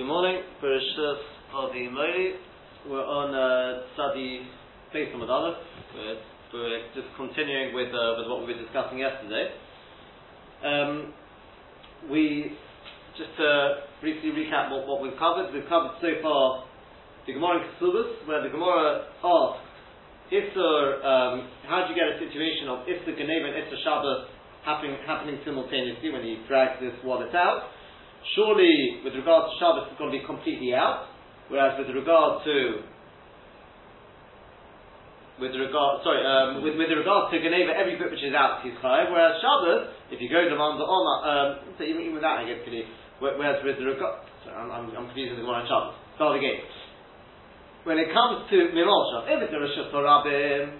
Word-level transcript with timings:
Good 0.00 0.08
morning, 0.08 0.40
Bereshus 0.64 1.20
of 1.52 1.76
the. 1.76 2.32
We're 2.88 3.04
on 3.04 3.36
uh, 3.36 3.84
study 3.92 4.48
based 4.96 5.12
on 5.12 5.20
Aleph. 5.28 5.60
We're, 5.92 6.16
we're 6.56 6.80
just 6.96 7.12
continuing 7.20 7.76
with, 7.76 7.92
uh, 7.92 8.16
with 8.16 8.24
what 8.32 8.40
we 8.40 8.56
were 8.56 8.64
discussing 8.64 8.96
yesterday. 8.96 9.52
Um, 10.64 11.12
we 12.08 12.56
just 13.20 13.36
to 13.44 13.84
briefly 14.00 14.32
recap 14.32 14.72
what, 14.72 14.88
what 14.88 15.04
we've 15.04 15.20
covered. 15.20 15.52
We've 15.52 15.68
covered 15.68 16.00
so 16.00 16.16
far 16.24 16.64
the 17.28 17.36
Gemara 17.36 17.60
in 17.60 17.68
Kesubas, 17.76 18.24
where 18.24 18.40
the 18.40 18.48
Gemara 18.48 19.04
asks, 19.20 19.68
Isser, 20.32 21.04
um, 21.04 21.44
how 21.68 21.84
do 21.84 21.92
you 21.92 21.96
get 22.00 22.08
a 22.08 22.16
situation 22.16 22.72
of 22.72 22.88
Isser 22.88 23.12
Geneva 23.20 23.52
and 23.52 23.68
Isser 23.68 23.76
Shabbos 23.84 24.32
happening, 24.64 24.96
happening 25.04 25.44
simultaneously 25.44 26.08
when 26.08 26.24
he 26.24 26.40
drags 26.48 26.80
this 26.80 26.96
wallet 27.04 27.36
out? 27.36 27.68
Surely, 28.36 29.00
with 29.02 29.14
regard 29.14 29.50
to 29.50 29.52
Shabbos, 29.58 29.90
it's 29.90 29.98
going 29.98 30.12
to 30.12 30.18
be 30.18 30.24
completely 30.24 30.74
out, 30.74 31.08
whereas 31.48 31.74
with 31.80 31.90
regard 31.94 32.44
to 32.44 32.84
with 35.40 35.56
regard, 35.56 36.04
sorry, 36.04 36.20
um, 36.20 36.60
with, 36.60 36.76
with 36.76 36.92
regard 36.92 37.32
to 37.32 37.40
Geneva, 37.40 37.72
every 37.72 37.96
bit 37.96 38.12
which 38.12 38.20
is 38.20 38.36
out 38.36 38.60
is 38.60 38.76
chayiv. 38.84 39.08
Whereas 39.08 39.40
Shabbos, 39.40 39.88
if 40.12 40.20
you 40.20 40.28
go 40.28 40.44
to 40.44 40.52
Manda 40.52 40.84
Oma, 40.84 41.14
um, 41.24 41.48
so 41.80 41.82
even, 41.82 42.04
even 42.04 42.20
that 42.20 42.44
I 42.44 42.46
get 42.46 42.60
pretty. 42.60 42.84
Whereas 43.24 43.64
with 43.64 43.80
regard, 43.80 44.20
sorry, 44.44 44.56
I'm, 44.60 44.68
I'm, 44.68 44.92
I'm 44.92 45.08
confusing 45.08 45.40
the 45.40 45.48
one 45.48 45.64
on 45.64 45.66
Shabbos. 45.66 45.96
Start 46.20 46.36
again. 46.36 46.60
When 47.88 47.96
it 47.96 48.12
comes 48.12 48.44
to 48.52 48.56
Mimol 48.76 49.00
Shabbos, 49.16 49.32
if 49.32 49.38
it's 49.48 49.54
a 49.56 49.60
Rosh 49.64 49.80
Hashanah, 49.80 50.76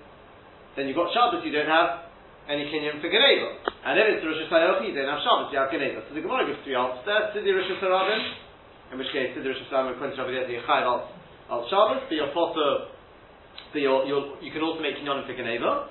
then 0.77 0.93
you've 0.93 1.01
got 1.01 1.09
Shabbos, 1.17 1.41
you 1.41 1.57
don't 1.57 1.73
have 1.73 2.10
any 2.49 2.71
kinyan 2.71 3.03
for 3.03 3.11
Geneva. 3.13 3.61
And 3.85 3.99
if 3.99 4.07
it's 4.17 4.25
Rosh 4.25 4.41
Hashanah, 4.49 4.87
you 4.87 4.95
don't 4.95 5.11
have 5.11 5.21
Shabbos, 5.21 5.53
you 5.53 5.59
have 5.61 5.69
Geneva. 5.69 6.01
So 6.09 6.15
the 6.15 6.23
Gemara 6.23 6.47
gives 6.47 6.63
three 6.65 6.79
answers. 6.79 7.05
To 7.05 7.39
the 7.43 7.53
Rosh 7.53 7.71
Hashanah, 7.77 8.95
in 8.95 8.97
which 8.97 9.13
case, 9.13 9.37
the 9.37 9.45
Rosh 9.45 9.61
Hashanah, 9.69 9.99
according 9.99 10.17
to 10.17 10.25
Rabbi 10.25 10.49
you're 10.49 10.65
al, 10.65 11.11
al 11.51 11.63
Shabbos, 11.69 12.07
but 12.09 12.15
you're 12.15 12.33
potter 12.33 12.95
so 13.71 13.79
you're, 13.79 14.03
you're, 14.07 14.43
you 14.43 14.51
can 14.51 14.63
also 14.67 14.83
make 14.83 14.99
kinyan 14.99 15.23
for 15.27 15.35
Geneva. 15.35 15.87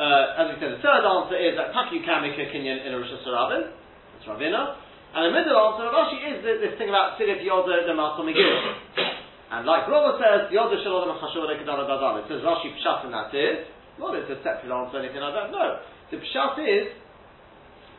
Uh, 0.00 0.40
as 0.40 0.44
we 0.48 0.54
said, 0.64 0.80
the 0.80 0.80
third 0.80 1.04
answer 1.04 1.36
is 1.36 1.52
that 1.60 1.76
Taki 1.76 2.00
you 2.00 2.04
can 2.08 2.24
make 2.24 2.38
a 2.40 2.48
kinyan 2.48 2.88
in 2.88 2.96
a 2.96 2.98
Rosh 2.98 3.12
Hashanah. 3.20 3.76
That's 4.16 4.24
Ravina. 4.24 4.80
And 5.12 5.28
the 5.28 5.34
middle 5.34 5.58
answer 5.58 5.84
of 5.84 5.92
Rashi 5.92 6.18
is 6.24 6.38
this, 6.40 6.56
this 6.62 6.74
thing 6.78 6.88
about 6.88 7.20
Sidif 7.20 7.42
Yoda 7.44 7.84
the 7.84 7.92
Makom 7.92 8.30
And 8.30 9.66
like 9.66 9.90
Roma 9.90 10.16
says, 10.16 10.48
Yoda 10.54 10.78
Shalom 10.80 11.18
Gadal. 11.20 12.22
It 12.22 12.26
says 12.30 12.40
Rashi 12.40 12.72
Pshat 12.80 13.10
and 13.10 13.12
that 13.12 13.34
is. 13.34 13.66
Not 14.00 14.16
it's 14.16 14.32
a 14.32 14.40
separate 14.40 14.72
answer 14.72 14.96
or 14.96 15.04
anything 15.04 15.20
like 15.20 15.36
that. 15.36 15.52
No. 15.52 15.84
The 16.08 16.18
Pshat 16.24 16.56
is, 16.64 16.88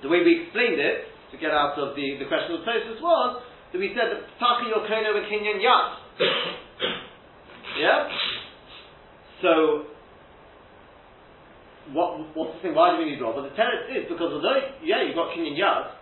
the 0.02 0.09
way 0.09 0.25
we 0.25 0.49
explained 0.49 0.81
it, 0.81 1.13
to 1.30 1.38
get 1.38 1.53
out 1.53 1.77
of 1.77 1.95
the, 1.95 2.17
the 2.17 2.25
question 2.25 2.57
of 2.57 2.66
Tosfos 2.66 2.99
was, 2.99 3.45
that 3.71 3.80
we 3.80 3.94
said 3.95 4.11
that 4.11 4.25
Taki 4.41 4.73
Yokono 4.73 5.16
with 5.16 5.29
Kinyan 5.29 5.61
Yat. 5.61 5.88
yeah? 7.79 8.09
So, 9.39 9.52
what, 11.94 12.19
what's 12.35 12.59
the 12.59 12.61
thing? 12.67 12.75
Why 12.75 12.97
do 12.97 12.99
we 12.99 13.13
need 13.13 13.22
Rob? 13.22 13.39
The 13.39 13.55
teretz 13.55 13.88
is 13.94 14.09
because 14.11 14.33
although, 14.33 14.59
yeah, 14.83 15.05
you've 15.05 15.16
got 15.16 15.31
Kinyan 15.31 15.55
Yad, 15.55 16.02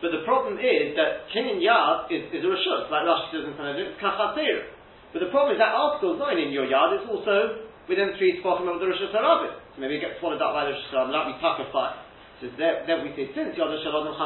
but 0.00 0.10
the 0.12 0.26
problem 0.26 0.58
is 0.58 0.96
that 0.98 1.30
Kinyan 1.30 1.62
Yad 1.62 2.10
is, 2.10 2.26
is 2.32 2.42
a 2.42 2.50
Rashut, 2.50 2.90
like 2.90 3.04
Rashi 3.04 3.36
says 3.36 3.44
in 3.46 3.54
Sanhedrin, 3.54 3.94
it's 3.94 4.00
Kachatir. 4.02 4.76
But 5.16 5.24
the 5.24 5.30
problem 5.32 5.56
is 5.56 5.58
that 5.62 5.72
article 5.72 6.12
is 6.12 6.20
not 6.20 6.36
in 6.36 6.52
your 6.52 6.66
yard, 6.66 7.00
it's 7.00 7.08
also 7.08 7.65
within 7.88 8.14
three 8.18 8.38
spots 8.42 8.62
of 8.62 8.78
the 8.78 8.86
Rosh 8.86 9.02
Hashanah. 9.02 9.74
So 9.74 9.78
maybe 9.78 9.96
it 9.98 10.02
gets 10.02 10.18
swallowed 10.20 10.42
up 10.42 10.52
by 10.54 10.66
the 10.66 10.74
Rosh 10.74 10.86
Hashanah, 10.90 11.10
that 11.10 11.24
we 11.26 11.34
takafai. 11.38 12.06
So 12.36 12.52
there, 12.60 12.84
then 12.84 13.00
we 13.00 13.16
say, 13.16 13.32
since 13.32 13.56
Yad 13.56 13.72
Shalom 13.80 14.12
uh, 14.12 14.20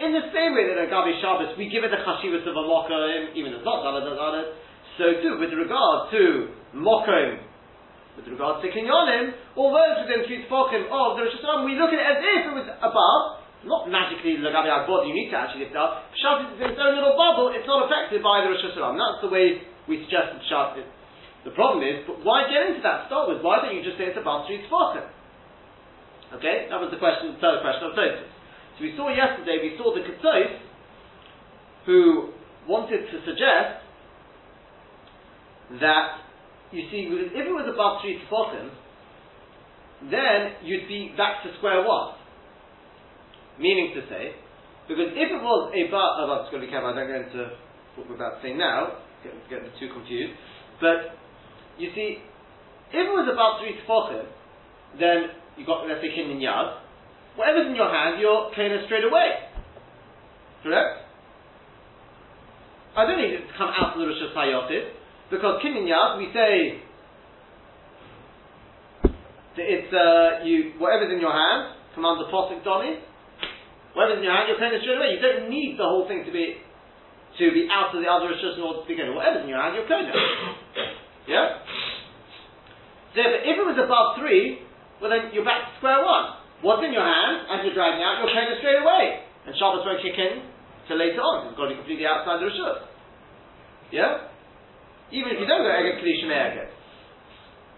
in 0.00 0.10
the 0.16 0.24
same 0.32 0.56
way 0.56 0.64
that 0.64 0.80
a 0.80 0.88
Gabi 0.88 1.12
Shabbos, 1.20 1.52
we 1.60 1.68
give 1.68 1.84
it 1.84 1.92
the 1.92 2.00
Chashivas 2.00 2.40
of 2.48 2.56
a 2.56 2.64
Mocha, 2.64 3.36
even 3.36 3.52
if 3.52 3.60
it's 3.60 3.68
not 3.68 3.84
Dalat 3.84 4.08
so 4.96 5.12
too, 5.20 5.36
with 5.36 5.52
regard 5.52 6.08
to 6.16 6.56
Mokom, 6.72 7.36
with 8.16 8.32
regard 8.32 8.64
to 8.64 8.66
Kinyonim, 8.72 9.36
all 9.60 9.76
those 9.76 10.08
within 10.08 10.24
three 10.24 10.48
Tfokim 10.48 10.88
of 10.88 11.20
the 11.20 11.28
Rosh 11.28 11.36
Hashanah, 11.36 11.68
we 11.68 11.76
look 11.76 11.92
at 11.92 12.00
it 12.00 12.08
as 12.08 12.18
if 12.24 12.42
it 12.48 12.54
was 12.64 12.68
above, 12.80 13.44
not 13.68 13.92
magically 13.92 14.40
Lagabi 14.40 14.72
Agbod, 14.72 15.04
you 15.04 15.12
need 15.12 15.28
to 15.28 15.36
actually 15.36 15.68
lift 15.68 15.76
up. 15.76 16.08
Pshat 16.16 16.56
is 16.56 16.64
its 16.64 16.80
own 16.80 16.96
little 16.96 17.12
bubble, 17.12 17.52
it's 17.52 17.68
not 17.68 17.84
affected 17.84 18.24
by 18.24 18.40
the 18.40 18.56
Rosh 18.56 18.64
Hashanah. 18.64 18.96
That's 18.96 19.20
the 19.20 19.28
way 19.28 19.60
we 19.84 20.00
suggested 20.08 20.40
Pshat 20.48 20.80
is. 20.80 20.88
The 21.46 21.54
problem 21.54 21.86
is, 21.86 22.02
but 22.10 22.26
why 22.26 22.50
get 22.50 22.74
into 22.74 22.82
that 22.82 23.06
to 23.06 23.14
start 23.14 23.30
with? 23.30 23.38
Why 23.38 23.62
don't 23.62 23.70
you 23.70 23.86
just 23.86 23.94
say 23.94 24.10
it's 24.10 24.18
above 24.18 24.50
three 24.50 24.66
Tfokim? 24.66 25.06
Okay, 26.34 26.66
that 26.66 26.82
was 26.82 26.90
the 26.90 26.98
question, 26.98 27.38
the 27.38 27.40
third 27.40 27.62
question 27.62 27.86
of 27.86 27.94
Tosfos. 27.94 28.26
So 28.74 28.78
we 28.82 28.92
saw 28.98 29.14
yesterday, 29.14 29.62
we 29.62 29.78
saw 29.78 29.94
the 29.94 30.02
Ketsos, 30.02 30.58
who 31.86 32.34
wanted 32.66 33.06
to 33.06 33.16
suggest 33.22 33.78
that 35.78 36.26
you 36.74 36.82
see, 36.90 37.06
if 37.06 37.46
it 37.46 37.54
was 37.54 37.70
above 37.70 38.02
three 38.02 38.18
tefachim, 38.26 38.74
then 40.10 40.66
you'd 40.66 40.90
be 40.90 41.14
back 41.16 41.46
to 41.46 41.54
square 41.58 41.86
one. 41.86 42.18
Meaning 43.58 43.94
to 43.94 44.02
say, 44.10 44.34
because 44.90 45.14
if 45.14 45.30
it 45.30 45.40
was 45.40 45.70
above, 45.70 46.10
oh, 46.26 46.42
I'm 46.42 46.50
going 46.50 46.60
to 46.60 46.66
be 46.66 46.70
careful, 46.74 46.90
I 46.90 46.94
don't 46.98 47.06
go 47.06 47.22
into 47.22 47.42
what 47.94 48.10
we're 48.10 48.18
about 48.18 48.42
to 48.42 48.50
say 48.50 48.52
now, 48.52 48.98
get, 49.22 49.32
get 49.48 49.62
too 49.78 49.94
confused, 49.94 50.34
but 50.82 51.16
you 51.78 51.90
see, 51.94 52.18
if 52.92 53.04
it 53.04 53.12
was 53.12 53.28
above 53.28 53.60
three 53.60 53.76
tefachim, 53.76 54.24
then 54.98 55.36
you 55.56 55.66
got, 55.66 55.86
let's 55.88 56.00
say, 56.00 56.12
kinyan 56.12 56.40
yad, 56.40 56.80
whatever's 57.36 57.68
in 57.68 57.76
your 57.76 57.90
hand, 57.90 58.20
you're 58.20 58.50
cleaning 58.54 58.80
straight 58.86 59.04
away. 59.04 59.52
Correct? 60.62 61.04
I 62.96 63.04
don't 63.04 63.20
need 63.20 63.36
it 63.36 63.44
to 63.44 63.52
come 63.58 63.68
out 63.68 63.92
of 63.92 64.00
the 64.00 64.08
Rosh 64.08 64.24
Hashanah 64.32 64.88
because 65.28 65.60
kinyan 65.60 65.84
yad, 65.84 66.16
we 66.16 66.32
say 66.32 66.80
it's 69.56 69.92
uh, 69.92 70.44
you 70.44 70.76
whatever's 70.76 71.12
in 71.12 71.20
your 71.20 71.32
hand, 71.32 71.76
command 71.94 72.20
the 72.20 72.28
posik 72.28 72.64
doni. 72.64 73.00
Whatever's 73.96 74.20
in 74.20 74.24
your 74.24 74.36
hand, 74.36 74.52
you're 74.52 74.60
it 74.60 74.80
straight 74.84 75.00
away. 75.00 75.16
You 75.16 75.20
don't 75.24 75.48
need 75.48 75.80
the 75.80 75.88
whole 75.88 76.04
thing 76.08 76.24
to 76.28 76.32
be 76.32 76.60
to 77.40 77.44
be 77.52 77.68
out 77.72 77.92
of 77.92 78.00
the 78.00 78.08
other 78.08 78.32
rishus 78.32 78.56
in 78.56 78.64
order 78.64 78.80
to 78.80 78.88
begin. 78.88 79.12
Whatever's 79.16 79.44
in 79.44 79.48
your 79.48 79.60
hand, 79.60 79.76
you're 79.76 79.88
it. 79.88 80.16
Yeah. 81.26 81.62
So 83.14 83.22
if, 83.22 83.56
it 83.58 83.66
was 83.66 83.78
above 83.78 84.18
three, 84.20 84.62
well 85.02 85.10
then 85.10 85.32
you're 85.32 85.46
back 85.46 85.66
to 85.66 85.72
square 85.78 86.02
one. 86.02 86.38
What's 86.64 86.84
in 86.86 86.92
your 86.92 87.04
hand 87.04 87.50
as 87.52 87.66
you're 87.66 87.76
dragging 87.76 88.00
out, 88.00 88.22
you're 88.22 88.32
paying 88.32 88.48
it 88.48 88.58
straight 88.64 88.80
away, 88.80 89.26
and 89.44 89.52
Shabbos 89.58 89.84
won't 89.84 90.00
kick 90.00 90.16
in 90.16 90.46
till 90.88 90.96
later 90.96 91.20
on. 91.20 91.50
It's 91.50 91.56
got 91.56 91.68
to 91.68 91.76
be 91.76 91.80
completely 91.80 92.06
outside 92.08 92.40
the 92.40 92.48
rishus. 92.48 92.88
Yeah. 93.92 94.28
Even 95.12 95.36
if 95.36 95.38
you 95.38 95.46
don't 95.46 95.62
go 95.62 95.70
Eged 95.70 96.02
Kli 96.02 96.12
Shemei 96.18 96.40
Eged. 96.50 96.70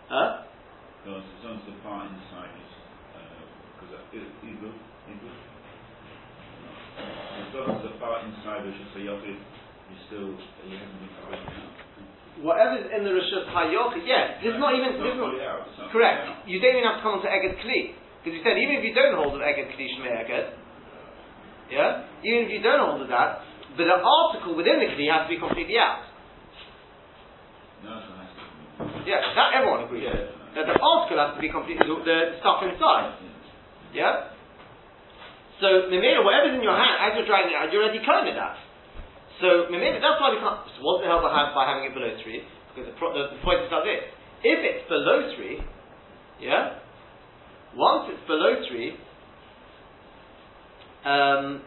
Huh? 0.09 0.48
Because 1.04 1.22
as 1.22 1.41
long 1.44 1.56
as 1.60 1.65
the 1.69 1.76
part 1.84 2.09
inside 2.09 2.53
is, 2.56 2.72
because 3.76 3.92
uh, 3.94 4.16
Ibu, 4.16 4.70
Ibu, 4.72 5.28
as 6.98 7.48
long 7.54 7.69
as 7.76 7.82
the 7.84 7.92
part 8.00 8.25
inside 8.25 8.65
which 8.65 8.80
is 8.80 8.88
a 8.97 9.00
Yochid 9.04 9.36
is 9.36 10.00
still, 10.09 10.32
you 10.65 10.76
haven't 10.76 10.98
been. 11.00 11.78
Whatever's 12.38 12.87
in 12.94 13.03
the 13.03 13.10
Rishus 13.10 13.50
HaYochid, 13.50 14.06
yeah, 14.06 14.38
this 14.38 14.54
is 14.54 14.60
not 14.62 14.71
even, 14.71 14.94
this 14.94 15.10
is 15.10 15.19
not, 15.19 15.34
correct, 15.91 16.47
you 16.47 16.62
don't 16.62 16.78
even 16.78 16.87
have 16.87 17.03
to 17.03 17.03
come 17.03 17.19
onto 17.19 17.26
Eged 17.26 17.59
Kli. 17.66 17.99
Because 18.22 18.38
you 18.38 18.43
said, 18.47 18.54
even 18.54 18.78
if 18.78 18.87
you 18.87 18.94
don't 18.94 19.19
hold 19.19 19.34
of 19.34 19.43
Eged 19.43 19.75
Kli 19.75 19.91
Shemei 19.99 20.22
Eged, 20.22 20.54
yeah, 21.75 22.06
even 22.22 22.47
if 22.47 22.50
you 22.54 22.62
don't 22.62 22.78
hold 22.78 23.03
of 23.03 23.10
that, 23.10 23.43
but 23.75 23.91
the 23.91 23.98
article 23.98 24.54
within 24.54 24.78
the 24.78 24.87
Kli 24.94 25.10
has 25.10 25.27
to 25.27 25.34
be 25.34 25.38
completely 25.43 25.82
out. 25.82 26.06
Yeah, 29.03 29.19
that 29.34 29.59
everyone 29.59 29.91
agrees. 29.91 30.06
Yeah. 30.06 30.31
That 30.54 30.71
the 30.71 30.78
article 30.78 31.19
has 31.19 31.34
to 31.34 31.41
be 31.43 31.50
completely 31.50 31.87
the 31.87 32.38
stuff 32.38 32.62
inside. 32.62 33.19
Yeah. 33.91 34.31
So 35.59 35.91
Mimera, 35.91 36.22
whatever's 36.22 36.54
in 36.54 36.62
your 36.62 36.77
hand, 36.77 37.03
as 37.03 37.19
you're 37.19 37.27
dragging 37.27 37.50
it 37.50 37.59
out, 37.59 37.72
you're 37.75 37.82
already 37.82 37.98
combing 38.06 38.38
that. 38.38 38.54
So 39.41 39.71
Mimera, 39.71 40.03
that's 40.03 40.19
why 40.21 40.35
we 40.35 40.41
can't. 40.43 40.67
So 40.75 40.83
wasn't 40.83 41.09
help 41.09 41.23
by 41.23 41.65
having 41.67 41.87
it 41.87 41.95
below 41.95 42.11
three, 42.23 42.43
because 42.75 42.91
the, 42.91 42.95
the, 42.95 43.23
the 43.39 43.43
point 43.43 43.63
is 43.63 43.71
like 43.71 43.85
this: 43.87 44.03
if 44.43 44.59
it's 44.63 44.89
below 44.89 45.31
three, 45.37 45.63
yeah, 46.41 46.79
once 47.77 48.11
it's 48.11 48.27
below 48.27 48.59
three, 48.69 48.99
um, 51.05 51.63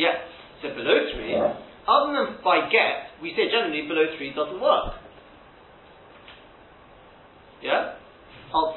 Yeah. 0.00 0.16
So 0.62 0.68
below 0.72 0.96
three, 1.12 1.36
other 1.36 2.12
than 2.16 2.40
by 2.42 2.72
get, 2.72 3.20
we 3.20 3.36
say 3.36 3.52
generally 3.52 3.86
below 3.86 4.06
three 4.16 4.32
doesn't 4.32 4.60
work. 4.60 4.94
Yeah? 7.62 8.00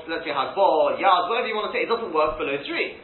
Let's 0.08 0.24
say 0.24 0.34
hagbor, 0.34 1.02
yaz, 1.02 1.30
whatever 1.30 1.50
you 1.50 1.58
want 1.58 1.70
to 1.70 1.74
say, 1.74 1.86
it 1.86 1.90
doesn't 1.90 2.14
work 2.14 2.38
below 2.38 2.58
three. 2.66 3.02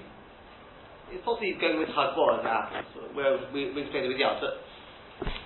It's 1.09 1.25
possibly 1.25 1.57
going 1.57 1.81
with 1.81 1.89
hagbor 1.89 2.37
as 2.37 2.43
that 2.45 2.85
where 3.17 3.41
we, 3.49 3.73
we 3.73 3.85
explained 3.85 4.05
it 4.05 4.13
with 4.13 4.21
yaz, 4.21 4.37
but 4.37 4.61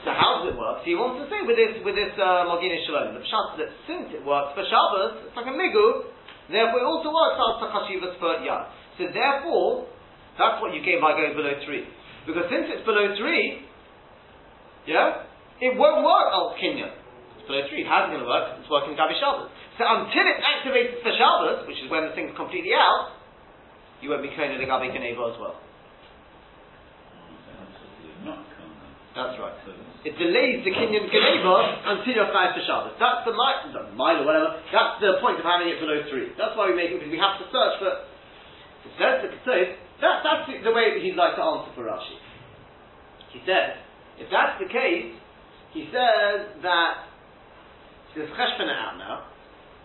so 0.05 0.13
how 0.13 0.43
does 0.43 0.53
it 0.53 0.57
work? 0.59 0.83
So 0.83 0.85
he 0.85 0.93
wants 0.93 1.23
to 1.23 1.25
say 1.33 1.41
with 1.41 1.57
this 1.57 1.81
with 1.81 1.97
this 1.97 2.13
uh, 2.19 2.45
Shalom, 2.45 3.17
the 3.17 3.23
pshat 3.25 3.57
that 3.57 3.71
since 3.89 4.13
it 4.13 4.21
works 4.21 4.53
for 4.53 4.61
Shabbos, 4.67 5.25
it's 5.25 5.33
like 5.33 5.49
a 5.49 5.55
migu, 5.55 6.13
Therefore, 6.51 6.79
it 6.83 6.87
also 6.87 7.09
works 7.09 7.39
out 7.39 7.55
to 7.63 7.65
chashivas 7.71 8.19
per 8.19 8.43
yard. 8.43 8.67
So 8.99 9.07
therefore, 9.09 9.87
that's 10.37 10.59
what 10.59 10.75
you 10.75 10.83
gain 10.83 10.99
by 10.99 11.15
going 11.15 11.35
below 11.35 11.55
three. 11.63 11.87
Because 12.27 12.51
since 12.51 12.67
it's 12.67 12.85
below 12.85 13.15
three, 13.15 13.63
yeah, 14.87 15.23
it 15.61 15.77
won't 15.79 16.03
work 16.03 16.27
al 16.35 16.55
kinyan. 16.59 16.91
It's 17.43 17.51
below 17.51 17.67
three. 17.67 17.83
How's 17.83 18.07
it 18.07 18.15
going 18.15 18.23
to 18.23 18.31
work? 18.31 18.55
It's 18.55 18.71
working 18.71 18.95
Gabi 18.95 19.19
Shabbos. 19.19 19.51
So 19.75 19.83
until 19.83 20.23
it 20.31 20.39
activates 20.39 21.03
for 21.03 21.11
Shabbos, 21.11 21.67
which 21.67 21.75
is 21.83 21.91
when 21.91 22.07
the 22.07 22.15
thing's 22.15 22.31
completely 22.39 22.71
out, 22.71 23.19
you 23.99 24.07
won't 24.07 24.23
be 24.23 24.31
kohen 24.31 24.55
the 24.55 24.63
Gabi 24.63 24.95
Ganeva 24.95 25.27
as 25.27 25.35
well. 25.35 25.59
That's 29.11 29.35
right. 29.43 29.59
It 30.07 30.15
delays 30.15 30.63
the 30.63 30.71
Kinyan 30.71 31.11
Ganeva 31.11 31.55
until 31.83 32.15
you're 32.15 32.31
chayav 32.31 32.55
for 32.55 32.63
Shabbos. 32.63 32.95
That's 32.95 33.27
the 33.27 33.35
mile, 33.35 33.59
the 33.75 33.91
mile 33.91 34.23
or 34.23 34.25
whatever. 34.25 34.63
That's 34.71 35.03
the 35.03 35.19
point 35.19 35.35
of 35.35 35.43
having 35.43 35.67
it 35.67 35.83
below 35.83 35.99
three. 36.07 36.31
That's 36.39 36.55
why 36.55 36.71
we 36.71 36.79
make 36.79 36.95
it 36.95 37.03
because 37.03 37.11
we 37.11 37.19
have 37.19 37.43
to 37.43 37.45
search 37.51 37.75
for. 37.83 37.91
That, 38.99 39.27
that's 39.99 40.47
the, 40.47 40.71
way 40.71 40.99
he'd 40.99 41.15
like 41.15 41.35
to 41.35 41.43
answer 41.43 41.71
for 41.75 41.87
Rashi. 41.87 42.19
He 43.31 43.39
says, 43.47 43.79
if 44.19 44.27
that's 44.31 44.59
the 44.59 44.67
case, 44.67 45.15
he 45.71 45.87
says 45.91 46.59
that 46.63 47.12
there's 48.15 48.29
cheshbon 48.37 48.69
out 48.69 48.97
now. 48.97 49.25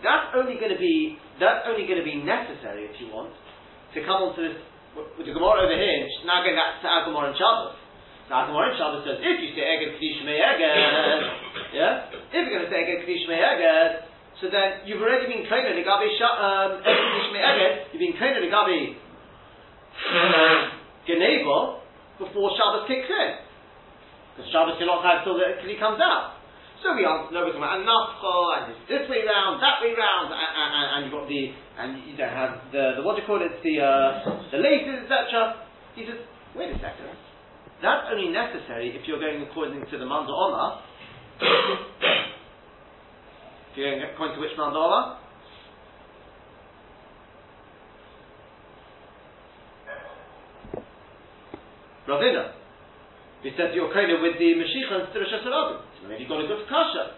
That's 0.05 0.31
only 0.37 0.61
going 0.61 0.71
to 0.71 0.79
be 0.79 1.19
that's 1.41 1.67
only 1.67 1.89
going 1.89 1.99
to 1.99 2.07
be 2.07 2.23
necessary 2.23 2.87
if 2.87 3.01
you 3.01 3.11
want 3.11 3.35
to 3.95 3.99
come 4.05 4.31
onto 4.31 4.45
this 4.45 4.57
with 4.95 5.27
the 5.27 5.35
Gemara 5.35 5.67
over 5.67 5.75
here. 5.75 6.07
and 6.07 6.27
Now 6.27 6.45
going 6.45 6.55
back 6.55 6.79
to 6.83 6.87
our 6.87 7.03
Gemara 7.09 7.35
and 7.35 7.37
Shabbos. 7.39 7.75
Now 8.31 8.47
Gemara 8.47 8.71
and 8.71 8.77
Shabbos 8.79 9.03
says 9.09 9.19
if 9.19 9.37
you 9.43 9.51
say 9.57 9.65
Eged 9.65 9.99
Kedish 9.99 10.23
Eged, 10.23 10.61
yeah, 11.79 12.13
if 12.13 12.43
you're 12.47 12.55
going 12.55 12.69
to 12.69 12.73
say 12.73 12.85
Eged 12.85 13.09
Kedish 13.09 13.27
Eged, 13.27 14.07
so 14.39 14.47
then 14.53 14.87
you've 14.87 15.03
already 15.03 15.27
been 15.27 15.49
kohen 15.51 15.75
the 15.75 15.83
Gabi 15.83 16.09
um, 16.23 16.85
Eged 16.85 17.05
Kedish 17.11 17.29
Eged. 17.35 17.73
You've 17.91 18.05
been 18.05 18.17
kohen 18.21 18.39
the 18.39 18.53
Gabi 18.53 18.95
Geneva 21.07 21.83
before 22.23 22.55
Shabbos 22.55 22.87
kicks 22.87 23.11
in. 23.11 23.31
Because 24.37 24.47
Shabbos 24.55 24.79
you're 24.79 24.87
not 24.87 25.03
till 25.25 25.35
the 25.35 25.59
Kli 25.65 25.75
comes 25.81 25.99
out. 25.99 26.38
So 26.79 26.95
we 26.95 27.03
answer, 27.03 27.35
no, 27.35 27.43
we're 27.43 27.51
talking 27.51 27.67
about 27.67 27.83
Nafcho, 27.83 28.35
and 28.55 28.71
it's 28.71 28.87
this 28.87 29.03
way 29.11 29.27
round, 29.27 29.59
that 29.59 29.83
way 29.83 29.99
round, 29.99 30.31
and, 30.31 30.39
and, 30.39 30.87
and 30.95 31.01
you've 31.03 31.17
got 31.19 31.27
the, 31.27 31.43
and 31.75 31.91
you 32.07 32.15
don't 32.15 32.31
have 32.31 32.71
the, 32.71 32.99
the 32.99 33.03
what 33.03 33.19
do 33.19 33.23
you 33.23 33.27
call 33.27 33.43
it, 33.43 33.51
the, 33.67 33.83
uh, 33.83 34.47
the 34.55 34.63
laces, 34.63 35.11
etc. 35.11 35.67
He 35.99 36.07
says, 36.07 36.23
wait 36.55 36.71
a 36.71 36.79
second, 36.79 37.19
that's 37.83 38.07
only 38.15 38.31
necessary 38.31 38.95
if 38.95 39.09
you're 39.11 39.19
going 39.19 39.43
according 39.43 39.83
to 39.91 39.99
the 39.99 40.07
Manda 40.07 40.31
Omer. 40.31 40.79
if 43.71 43.75
you're 43.75 43.99
going 43.99 44.07
according 44.15 44.39
to 44.39 44.41
which 44.41 44.55
Manda 44.55 44.79
Omer? 44.79 45.19
Ravina. 52.07 52.58
We 53.45 53.55
said 53.55 53.71
you're 53.71 53.87
of 53.87 54.19
with 54.19 54.35
the 54.39 54.51
Mashiach 54.59 55.15
to 55.15 55.17
Rosh 55.19 55.31
Hashanah. 55.31 56.11
Maybe 56.11 56.27
you've 56.27 56.33
got 56.33 56.43
a 56.43 56.49
good 56.51 56.67
kasha. 56.67 57.15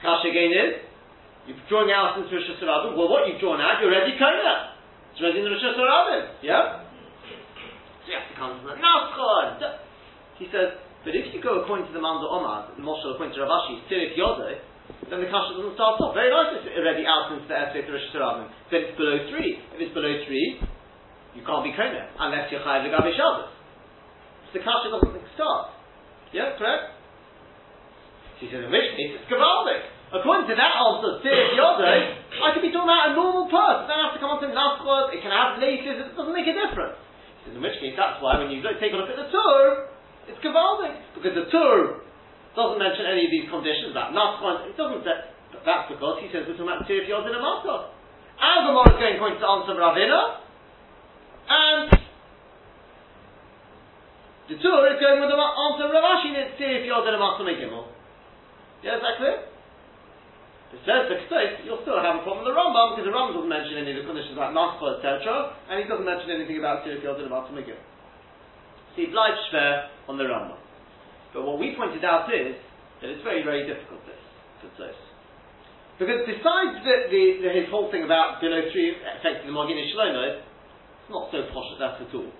Kasha 0.00 0.32
again 0.32 0.56
is, 0.56 0.72
you've 1.44 1.60
drawn 1.68 1.92
out 1.92 2.16
into 2.16 2.32
Rosh 2.32 2.48
Hashanah. 2.48 2.96
Well, 2.96 3.12
what 3.12 3.28
you've 3.28 3.40
drawn 3.40 3.60
out, 3.60 3.76
you're 3.84 3.92
already 3.92 4.16
kind 4.16 4.40
of. 4.40 4.80
It's 5.12 5.20
already 5.20 5.44
in 5.44 5.52
the 5.52 5.52
Hashanah. 5.52 6.40
Yeah? 6.40 6.88
So 8.04 8.06
you 8.08 8.16
have 8.16 8.28
to 8.32 8.36
come 8.40 8.56
to 8.56 8.72
the. 8.72 8.80
He 10.40 10.48
says, 10.48 10.80
but 11.04 11.12
if 11.12 11.28
you 11.32 11.44
go 11.44 11.60
according 11.60 11.88
to 11.88 11.92
the 11.92 12.00
Manda 12.00 12.24
Omar, 12.24 12.72
the 12.72 12.80
Moshe 12.80 13.04
according 13.04 13.36
to 13.36 13.44
Rav 13.44 13.52
Ashi, 13.52 13.84
Tirith 13.88 14.16
Yodeh, 14.16 14.64
then 15.12 15.20
the 15.20 15.28
kasha 15.28 15.60
doesn't 15.60 15.76
start 15.76 16.00
off. 16.00 16.16
Very 16.16 16.32
nice, 16.32 16.56
it's 16.56 16.72
already 16.72 17.04
out 17.04 17.36
into 17.36 17.44
the 17.44 17.56
Esrei 17.56 17.84
to 17.84 17.92
Rosh. 17.92 18.08
Then 18.72 18.80
it's 18.88 18.96
below 18.96 19.28
three. 19.28 19.60
If 19.76 19.78
it's 19.80 19.92
below 19.92 20.12
three, 20.24 20.60
you 21.36 21.44
can't 21.44 21.64
be 21.64 21.76
kind 21.76 21.92
unless 22.16 22.48
you're 22.48 22.64
chayav 22.64 22.88
legabe 22.88 23.12
Shabbos. 23.12 23.59
The 24.52 24.60
kasha 24.60 24.90
doesn't 24.90 25.14
start. 25.34 25.74
Yeah, 26.34 26.54
correct? 26.58 26.96
She 28.38 28.48
says, 28.48 28.64
in 28.66 28.70
which 28.72 28.96
case 28.96 29.14
it's 29.14 29.28
Gavaldic. 29.28 29.82
According 30.10 30.50
to 30.50 30.56
that 30.58 30.72
answer, 30.74 31.22
Tirith 31.22 31.54
Yodeh, 31.54 32.42
I 32.42 32.48
could 32.50 32.66
be 32.66 32.74
talking 32.74 32.90
about 32.90 33.14
a 33.14 33.18
normal 33.18 33.46
purse. 33.46 33.86
It 33.86 33.86
doesn't 33.86 34.04
have 34.10 34.14
to 34.18 34.20
come 34.22 34.32
onto 34.34 34.50
Nafchot, 34.50 35.14
it 35.14 35.22
can 35.22 35.30
have 35.30 35.60
laces, 35.62 36.02
it 36.02 36.18
doesn't 36.18 36.34
make 36.34 36.50
a 36.50 36.56
difference. 36.56 36.98
He 36.98 37.40
says, 37.46 37.54
in 37.54 37.62
which 37.62 37.78
case, 37.78 37.94
that's 37.94 38.18
why 38.18 38.42
when 38.42 38.50
you 38.50 38.58
look, 38.58 38.82
take 38.82 38.90
a 38.90 38.98
look 38.98 39.06
at 39.06 39.18
the 39.20 39.30
tour, 39.30 39.92
it's 40.26 40.40
Gavaldic. 40.42 40.98
Because 41.14 41.38
the 41.38 41.46
tour 41.54 42.02
doesn't 42.58 42.80
mention 42.82 43.06
any 43.06 43.28
of 43.28 43.30
these 43.30 43.46
conditions, 43.46 43.94
that 43.94 44.10
Nafchot, 44.10 44.66
it 44.66 44.74
doesn't 44.74 45.06
that's 45.60 45.92
because 45.92 46.16
he 46.24 46.32
says 46.32 46.48
we're 46.48 46.56
talking 46.56 46.72
about 46.72 46.88
Tirith 46.88 47.04
Yodeh 47.04 47.28
and 47.28 47.44
Matzah. 47.44 47.92
Our 48.40 48.72
is 48.72 49.20
going 49.20 49.36
to 49.36 49.44
answer 49.44 49.76
Ravina, 49.76 50.40
and 51.50 51.92
the 54.50 54.58
tour 54.58 54.82
is 54.90 54.98
going 54.98 55.22
with 55.22 55.30
the 55.30 55.38
answer 55.38 55.86
of 55.86 55.94
Ravashi, 55.94 56.34
and 56.34 56.42
it's 56.42 56.58
Tirith 56.58 56.82
Yodeh 56.82 57.14
and 57.14 57.22
Matzah 57.22 57.46
Megimel. 57.46 57.86
Yeah, 58.82 58.98
is 58.98 59.02
that 59.06 59.14
clear? 59.22 59.46
It 60.74 60.82
says 60.82 61.06
the 61.06 61.22
Ketov, 61.22 61.62
you'll 61.62 61.82
still 61.86 62.02
have 62.02 62.18
a 62.18 62.22
problem 62.26 62.42
with 62.42 62.50
the 62.50 62.58
Rambam 62.58 62.94
because 62.94 63.06
the 63.06 63.14
Rambam 63.14 63.38
doesn't 63.38 63.50
mention 63.50 63.78
any 63.78 63.94
of 63.94 64.02
the 64.02 64.06
conditions 64.10 64.34
about 64.34 64.50
Naspa, 64.50 64.98
etc., 64.98 65.54
and 65.70 65.82
he 65.82 65.86
doesn't 65.86 66.06
mention 66.06 66.34
anything 66.34 66.58
about 66.58 66.82
Tirith 66.82 67.02
Yodin 67.06 67.30
about 67.30 67.46
Tamigim. 67.46 67.78
So 68.94 68.96
he 68.98 69.06
blind 69.14 69.38
shver 69.50 69.90
on 70.10 70.18
the 70.18 70.26
Rambam. 70.26 70.58
But 71.30 71.46
what 71.46 71.62
we 71.62 71.78
pointed 71.78 72.02
out 72.02 72.26
is 72.34 72.58
that 73.02 73.06
it's 73.06 73.22
very, 73.22 73.46
very 73.46 73.70
difficult 73.70 74.02
this, 74.02 74.18
Ketov. 74.66 74.98
Because 76.02 76.26
besides 76.26 76.82
the, 76.82 77.06
the, 77.06 77.22
the, 77.46 77.50
his 77.54 77.70
whole 77.70 77.86
thing 77.94 78.02
about 78.02 78.42
below 78.42 78.66
three 78.74 78.98
affecting 78.98 79.46
the 79.46 79.54
Mogin 79.54 79.78
Shlomo, 79.94 80.42
it's 80.42 80.42
not 81.06 81.30
so 81.30 81.46
posh 81.54 81.70
as 81.74 81.78
that 81.78 82.02
at 82.02 82.14
all. 82.18 82.34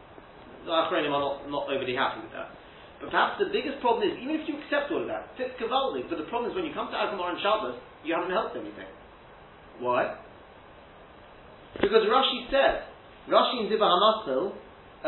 The 0.64 0.70
Achronim 0.70 1.12
are 1.12 1.24
not, 1.24 1.36
not 1.48 1.64
overly 1.72 1.96
happy 1.96 2.20
with 2.20 2.32
that. 2.36 2.52
But 3.00 3.10
perhaps 3.10 3.40
the 3.40 3.48
biggest 3.48 3.80
problem 3.80 4.04
is, 4.04 4.20
even 4.20 4.36
if 4.36 4.44
you 4.44 4.60
accept 4.60 4.92
all 4.92 5.00
of 5.00 5.08
that, 5.08 5.32
it's 5.40 5.56
Kavaldik, 5.56 6.12
but 6.12 6.20
the 6.20 6.28
problem 6.28 6.52
is 6.52 6.54
when 6.54 6.68
you 6.68 6.76
come 6.76 6.92
to 6.92 6.96
Agmar 7.00 7.32
and 7.32 7.40
Shabbos, 7.40 7.80
you 8.04 8.12
haven't 8.12 8.30
helped 8.30 8.56
anything. 8.60 8.88
Why? 9.80 10.20
Because 11.80 12.04
Rashi 12.04 12.44
said, 12.52 12.84
Rashi 13.24 13.64
in 13.64 13.72
Diva 13.72 13.88
Hamasil, 13.88 14.52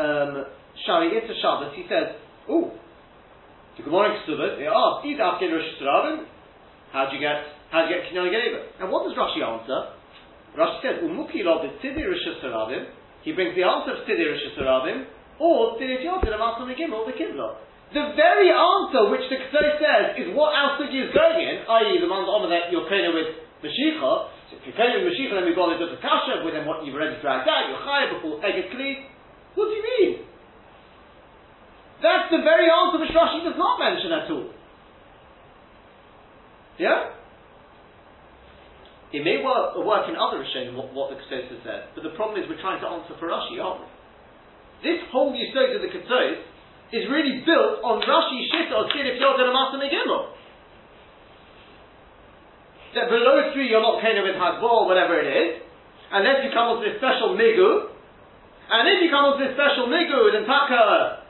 um, 0.01 0.45
Shari 0.85 1.13
Itza 1.13 1.37
Shabbos, 1.37 1.77
he 1.77 1.85
says, 1.85 2.17
oh, 2.49 2.73
the 3.77 3.83
Gemara 3.83 4.17
in 4.17 4.25
Ksubot, 4.25 4.57
they 4.57 4.65
asked, 4.65 5.05
Eat 5.05 5.21
after 5.21 5.45
Rosh 5.53 5.69
Hashanah, 5.77 6.25
how'd 6.93 7.13
you 7.13 7.21
get, 7.21 7.45
how'd 7.69 7.89
you 7.89 7.93
get 7.93 8.09
Kinyan 8.09 8.33
Geneva? 8.33 8.73
And 8.81 8.89
what 8.89 9.05
does 9.05 9.13
Rashi 9.13 9.45
answer? 9.45 9.93
Rashi 10.57 10.81
says, 10.81 10.95
Umuki 11.05 11.45
lo 11.45 11.61
b'tzidi 11.61 12.01
Rosh 12.01 12.25
Hashanah, 12.41 12.89
he 13.21 13.33
brings 13.33 13.55
the 13.55 13.63
answer 13.63 14.01
of 14.01 14.07
Tzidi 14.09 14.25
Rosh 14.25 14.41
Hashanah, 14.57 15.05
or 15.39 15.77
Tzidi 15.77 16.03
Yotin 16.05 16.33
of 16.33 16.41
Asan 16.41 16.69
Megimel, 16.69 17.05
the 17.05 17.15
Kibla. 17.17 17.57
The 17.93 18.17
very 18.17 18.49
answer 18.49 19.13
which 19.13 19.29
the 19.29 19.37
Ketov 19.37 19.77
says 19.77 20.17
is 20.17 20.33
what 20.33 20.49
our 20.49 20.81
sugi 20.81 21.05
is 21.05 21.13
going 21.13 21.37
in, 21.45 21.61
i.e. 21.61 22.01
the 22.01 22.09
ones 22.09 22.25
on 22.25 22.49
that 22.49 22.73
you're 22.73 22.89
kind 22.89 23.05
with 23.13 23.37
Mashiach. 23.61 24.01
So 24.49 24.57
if 24.57 24.65
you're 24.65 24.77
kind 24.77 24.97
with 24.97 25.13
Mashiach, 25.13 25.29
then 25.29 25.45
we've 25.45 25.57
gone 25.57 25.77
into 25.77 25.85
the 25.85 26.01
Kasha, 26.01 26.41
with 26.41 26.57
then 26.57 26.65
what 26.65 26.81
you've 26.81 26.97
already 26.97 27.21
dragged 27.21 27.45
out, 27.45 27.69
you're 27.69 27.85
Chayav 27.85 28.17
before 28.17 28.41
Eget 28.41 28.73
Kli. 28.73 29.05
What 29.53 29.69
do 29.69 29.73
you 29.77 29.85
mean? 29.85 30.11
That's 32.01 32.33
the 32.33 32.41
very 32.41 32.65
answer 32.65 32.97
which 32.97 33.13
Rashi 33.13 33.45
does 33.45 33.55
not 33.61 33.77
mention 33.77 34.09
at 34.09 34.25
all. 34.33 34.49
Yeah? 36.81 37.13
It 39.13 39.21
may 39.21 39.37
work, 39.45 39.77
work 39.77 40.09
in 40.09 40.17
other 40.17 40.41
Rishonim, 40.41 40.73
what, 40.73 40.89
what 40.97 41.13
the 41.13 41.21
has 41.21 41.61
said, 41.61 41.93
but 41.93 42.01
the 42.01 42.17
problem 42.17 42.41
is 42.41 42.49
we're 42.49 42.59
trying 42.59 42.81
to 42.81 42.89
answer 42.89 43.13
for 43.21 43.29
Rashi, 43.29 43.61
aren't 43.61 43.85
we? 43.85 43.87
This 44.83 44.99
whole 45.15 45.31
Yisod 45.31 45.79
of 45.79 45.81
the 45.81 45.87
Ketov 45.87 46.43
is 46.91 47.07
really 47.07 47.41
built 47.47 47.79
on 47.81 48.03
Rashi 48.03 48.51
Shita 48.51 48.75
or 48.75 48.91
Tirif 48.91 49.15
Yod 49.15 49.39
and 49.39 49.49
Amasa 49.49 49.79
Megimel. 49.79 50.35
That 52.93 53.09
below 53.09 53.49
three 53.55 53.71
you're 53.71 53.81
not 53.81 54.03
of 54.03 54.23
with 54.27 54.37
Hagbor 54.37 54.69
or 54.69 54.85
whatever 54.85 55.17
it 55.17 55.25
is, 55.25 55.63
unless 56.11 56.45
you 56.45 56.51
come 56.53 56.77
onto 56.77 56.85
this 56.85 56.99
special 57.01 57.33
Migu, 57.33 57.89
and 58.69 58.83
if 58.91 59.01
you 59.01 59.09
come 59.09 59.33
onto 59.33 59.41
this 59.41 59.55
special 59.57 59.89
Migu, 59.89 60.35
then 60.35 60.45
Taka, 60.45 61.25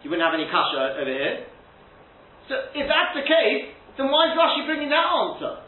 you 0.00 0.08
wouldn't 0.08 0.24
have 0.24 0.32
any 0.32 0.48
Kasha 0.48 1.02
over 1.02 1.12
here. 1.12 1.44
So 2.48 2.54
if 2.72 2.86
that's 2.86 3.12
the 3.18 3.26
case, 3.26 3.74
then 3.98 4.08
why 4.08 4.30
is 4.30 4.38
Rashi 4.38 4.64
bringing 4.64 4.88
that 4.88 5.04
answer? 5.04 5.66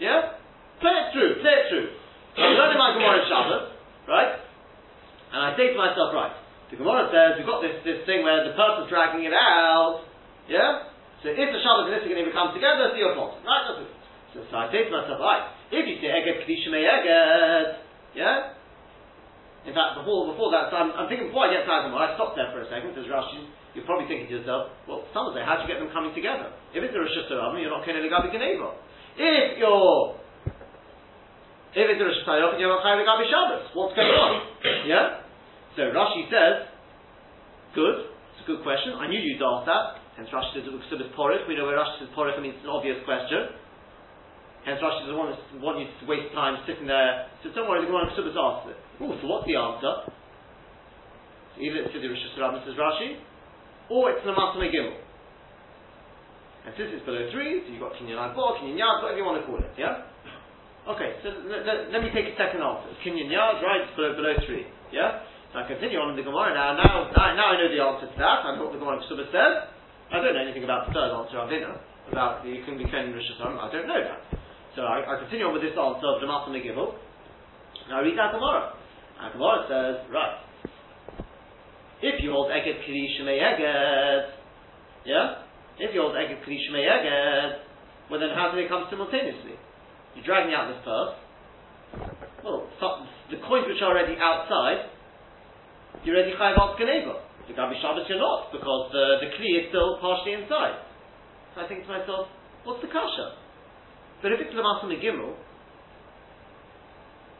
Yeah? 0.00 0.38
Play 0.80 0.94
it 0.94 1.06
through, 1.12 1.42
play 1.42 1.54
it 1.60 1.64
through. 1.68 1.90
I'm 2.38 2.54
learning 2.54 2.78
my 2.78 2.94
Gemara 2.94 3.18
in 3.18 3.26
Shabbos, 3.26 3.77
right? 4.08 4.40
And 5.30 5.40
I 5.44 5.52
say 5.60 5.76
to 5.76 5.78
myself, 5.78 6.16
right, 6.16 6.32
the 6.72 6.80
Gemara 6.80 7.12
says 7.12 7.36
we've 7.36 7.48
got 7.48 7.60
this, 7.60 7.84
this 7.84 8.00
thing 8.08 8.24
where 8.24 8.42
the 8.48 8.56
person's 8.56 8.88
dragging 8.88 9.28
it 9.28 9.36
out, 9.36 10.08
yeah? 10.48 10.88
So 11.20 11.28
if 11.28 11.36
the 11.36 11.60
Shabbos 11.60 11.92
and 11.92 11.94
this 11.94 12.04
are 12.04 12.10
going 12.10 12.24
to 12.24 12.32
come 12.32 12.56
together, 12.56 12.92
it's 12.92 12.98
your 12.98 13.12
fault. 13.12 13.36
Right? 13.44 13.64
So, 14.32 14.44
so 14.48 14.54
I 14.56 14.72
say 14.72 14.88
to 14.88 14.92
myself, 14.92 15.20
right, 15.20 15.52
if 15.68 15.84
you 15.84 16.00
say 16.00 16.08
Eged 16.08 16.44
Kedishme 16.44 16.78
Eged, 16.80 17.68
yeah? 18.16 18.56
In 19.68 19.76
fact, 19.76 20.00
before 20.00 20.32
before 20.32 20.48
that, 20.56 20.72
so 20.72 20.80
I'm, 20.80 20.94
I'm 20.96 21.08
thinking 21.12 21.28
before 21.28 21.50
I 21.50 21.52
get 21.52 21.68
to 21.68 21.72
Gemara, 21.90 22.12
I 22.12 22.16
stop 22.16 22.32
there 22.32 22.48
for 22.54 22.64
a 22.64 22.68
second, 22.72 22.96
says 22.96 23.04
Rashi, 23.10 23.44
you're 23.76 23.84
probably 23.84 24.08
thinking 24.08 24.32
to 24.32 24.40
yourself, 24.40 24.72
well, 24.88 25.04
someone 25.12 25.36
say, 25.36 25.44
how 25.44 25.60
do 25.60 25.66
you 25.66 25.68
get 25.68 25.76
them 25.82 25.92
coming 25.92 26.14
together? 26.16 26.54
If 26.72 26.80
it's 26.80 26.94
a 26.96 27.00
Rosh 27.00 27.12
Hashanah, 27.12 27.60
you're 27.60 27.72
not 27.72 27.84
Kenel 27.84 28.00
Gabi 28.08 28.32
Geneva. 28.32 28.78
If 29.18 29.58
you're 29.60 30.16
If 31.76 31.84
it's 31.84 32.00
a 32.00 32.04
Rosh 32.04 32.24
Hashanah, 32.24 32.56
you're 32.56 32.72
Gabi 32.80 33.28
Shabbos. 33.28 33.68
What's 33.76 33.92
going 33.92 34.08
on? 34.08 34.40
Yeah? 34.88 35.20
So 35.76 35.92
Rashi 35.92 36.24
says, 36.32 36.64
good, 37.76 38.08
it's 38.08 38.40
a 38.40 38.46
good 38.48 38.64
question. 38.64 38.96
I 38.96 39.04
knew 39.04 39.20
you'd 39.20 39.38
ask 39.44 39.68
that. 39.68 40.00
Hence 40.16 40.32
Rashi 40.32 40.56
says 40.56 40.64
Uksubis 40.64 41.12
Porif. 41.12 41.44
We 41.44 41.60
know 41.60 41.68
where 41.68 41.76
Rashi 41.76 42.00
says 42.00 42.10
Porif 42.16 42.40
means 42.40 42.56
it's 42.56 42.64
an 42.64 42.72
obvious 42.72 42.96
question. 43.04 43.52
Hence 44.64 44.80
Rashi 44.80 45.04
doesn't 45.04 45.20
want, 45.20 45.36
want 45.60 45.76
you 45.84 45.92
to 45.92 46.04
waste 46.08 46.32
time 46.32 46.56
sitting 46.64 46.88
there. 46.88 47.28
So 47.44 47.52
don't 47.52 47.68
worry, 47.68 47.84
the 47.84 47.92
Gemara 47.92 48.08
Uksubis 48.16 48.32
asks 48.32 48.72
it. 48.72 48.78
Ooh, 49.04 49.12
so 49.20 49.28
what's 49.28 49.44
the 49.44 49.60
answer? 49.60 50.08
So 51.52 51.56
either 51.60 51.84
it's 51.84 51.92
Siddur 51.92 52.08
Rosh 52.08 52.24
Hashanah, 52.32 52.64
says 52.64 52.80
Rashi, 52.80 53.20
or 53.92 54.16
it's 54.16 54.24
Lamasa 54.24 54.56
Megimel. 54.56 55.04
And 56.64 56.72
since 56.80 56.96
it's 56.96 57.04
below 57.04 57.28
three, 57.32 57.64
so 57.64 57.68
you've 57.70 57.80
got 57.80 57.94
Kinyan 57.96 58.18
Bo, 58.34 58.56
Kinyan 58.56 58.76
Yad, 58.76 59.04
whatever 59.04 59.20
you 59.20 59.24
want 59.24 59.40
to 59.40 59.46
call 59.46 59.60
it, 59.60 59.72
yeah? 59.78 60.08
Okay, 60.88 61.20
so 61.20 61.28
let, 61.52 61.68
let, 61.68 61.76
let 61.92 62.00
me 62.00 62.08
take 62.16 62.32
a 62.32 62.34
second 62.40 62.64
answer. 62.64 62.88
Kinyan 63.04 63.28
Yad, 63.28 63.60
right, 63.60 63.84
it's 63.84 63.92
below, 63.92 64.16
below 64.16 64.32
three, 64.48 64.64
yeah? 64.88 65.20
So 65.52 65.60
I 65.60 65.68
continue 65.68 66.00
on 66.00 66.12
in 66.12 66.16
the 66.16 66.24
Gemara 66.24 66.56
now. 66.56 66.80
Now, 66.80 67.12
now, 67.12 67.52
I 67.52 67.60
know 67.60 67.68
the 67.68 67.76
answer 67.76 68.08
to 68.08 68.16
that. 68.16 68.38
I 68.48 68.56
know 68.56 68.68
what 68.68 68.72
the 68.72 68.80
Gemara 68.80 68.96
Ksubah 69.04 69.28
says. 69.28 69.68
I 70.08 70.24
don't 70.24 70.32
know 70.32 70.40
anything 70.40 70.64
about 70.64 70.88
the 70.88 70.96
third 70.96 71.12
answer 71.12 71.44
of 71.44 71.52
dinner, 71.52 71.76
about 72.08 72.40
the 72.40 72.56
be 72.56 72.84
Ken 72.88 73.12
Rosh 73.12 73.28
I 73.36 73.68
don't 73.68 73.84
know 73.84 74.00
that. 74.00 74.20
So 74.72 74.88
I, 74.88 75.04
I, 75.04 75.20
continue 75.20 75.44
on 75.44 75.52
with 75.52 75.60
this 75.60 75.76
answer 75.76 76.08
of 76.08 76.24
the 76.24 76.28
Master 76.28 76.56
Megillah. 76.56 76.88
Now 77.92 78.00
I 78.00 78.08
read 78.08 78.16
that 78.16 78.32
Gemara. 78.32 78.72
And 79.20 79.28
Gemara 79.36 79.58
says, 79.68 79.96
right. 80.08 80.40
If 82.00 82.24
you 82.24 82.32
hold 82.32 82.48
Eged 82.48 82.88
Kli 82.88 83.04
Shemei 83.20 83.36
Eged, 83.36 84.24
yeah? 85.04 85.44
If 85.84 85.92
you 85.92 86.00
hold 86.00 86.16
Eged 86.16 86.48
Kli 86.48 86.56
Shemei 86.64 86.88
Eged, 86.88 88.08
well 88.08 88.20
then 88.20 88.32
how 88.32 88.48
do 88.48 88.56
they 88.56 88.68
come 88.68 88.88
simultaneously? 88.88 89.60
You're 90.14 90.24
dragging 90.24 90.54
out 90.54 90.72
this 90.72 90.82
purse. 90.84 91.14
Well, 92.44 92.68
the 93.30 93.38
coins 93.48 93.66
which 93.66 93.82
are 93.82 93.90
already 93.90 94.16
outside 94.16 94.88
you're 96.04 96.16
already 96.16 96.34
chayav 96.36 96.58
al 96.58 96.76
geneva. 96.78 97.24
The 97.48 97.54
Gabi 97.56 97.80
Shabbos 97.80 98.04
you're 98.08 98.20
not, 98.20 98.52
because 98.52 98.92
the, 98.92 99.24
the 99.24 99.28
kli 99.34 99.64
is 99.64 99.64
still 99.72 99.96
partially 100.04 100.36
inside. 100.36 100.84
So 101.54 101.64
I 101.64 101.66
think 101.66 101.88
to 101.88 101.90
myself, 101.90 102.28
what's 102.68 102.84
the 102.84 102.92
kasha? 102.92 103.40
But 104.20 104.36
if 104.36 104.38
it's 104.44 104.52
Lamasa 104.52 104.84
Megimel, 104.84 105.32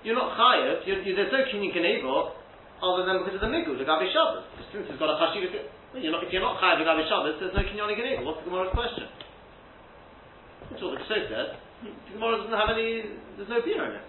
you're 0.03 0.17
not 0.17 0.33
chayav, 0.33 0.87
you're, 0.89 1.03
you, 1.05 1.13
there's 1.15 1.31
no 1.31 1.45
kinyan 1.53 1.75
geneva 1.75 2.33
other 2.81 3.05
than 3.05 3.21
because 3.27 3.37
of 3.37 3.43
the 3.43 3.53
migu, 3.53 3.77
the 3.77 3.85
Gabi 3.85 4.09
Shabbos. 4.09 4.47
Since 4.73 4.87
it's 4.89 4.99
got 4.99 5.13
a 5.13 5.19
chashiv, 5.21 5.45
well, 5.93 6.01
you're 6.01 6.15
not, 6.15 6.25
if 6.25 6.33
you're 6.33 6.43
not 6.43 6.57
chayav 6.63 6.81
the 6.81 6.89
Gabi 6.89 7.05
Shabbos, 7.05 7.37
there's 7.39 7.55
no 7.55 7.63
kinyan 7.69 7.93
geneva. 7.93 8.25
What's 8.25 8.41
the 8.43 8.51
Gemara's 8.51 8.73
question? 8.73 9.07
That's 10.73 10.83
what 10.83 10.97
the 10.97 11.05
Kshay 11.05 11.29
said. 11.29 11.49
The 11.85 12.13
Gemara 12.19 12.43
doesn't 12.43 12.59
have 12.59 12.71
any, 12.75 13.07
there's 13.39 13.51
no 13.51 13.63
beer 13.63 13.83
in 13.87 13.93
it. 14.03 14.07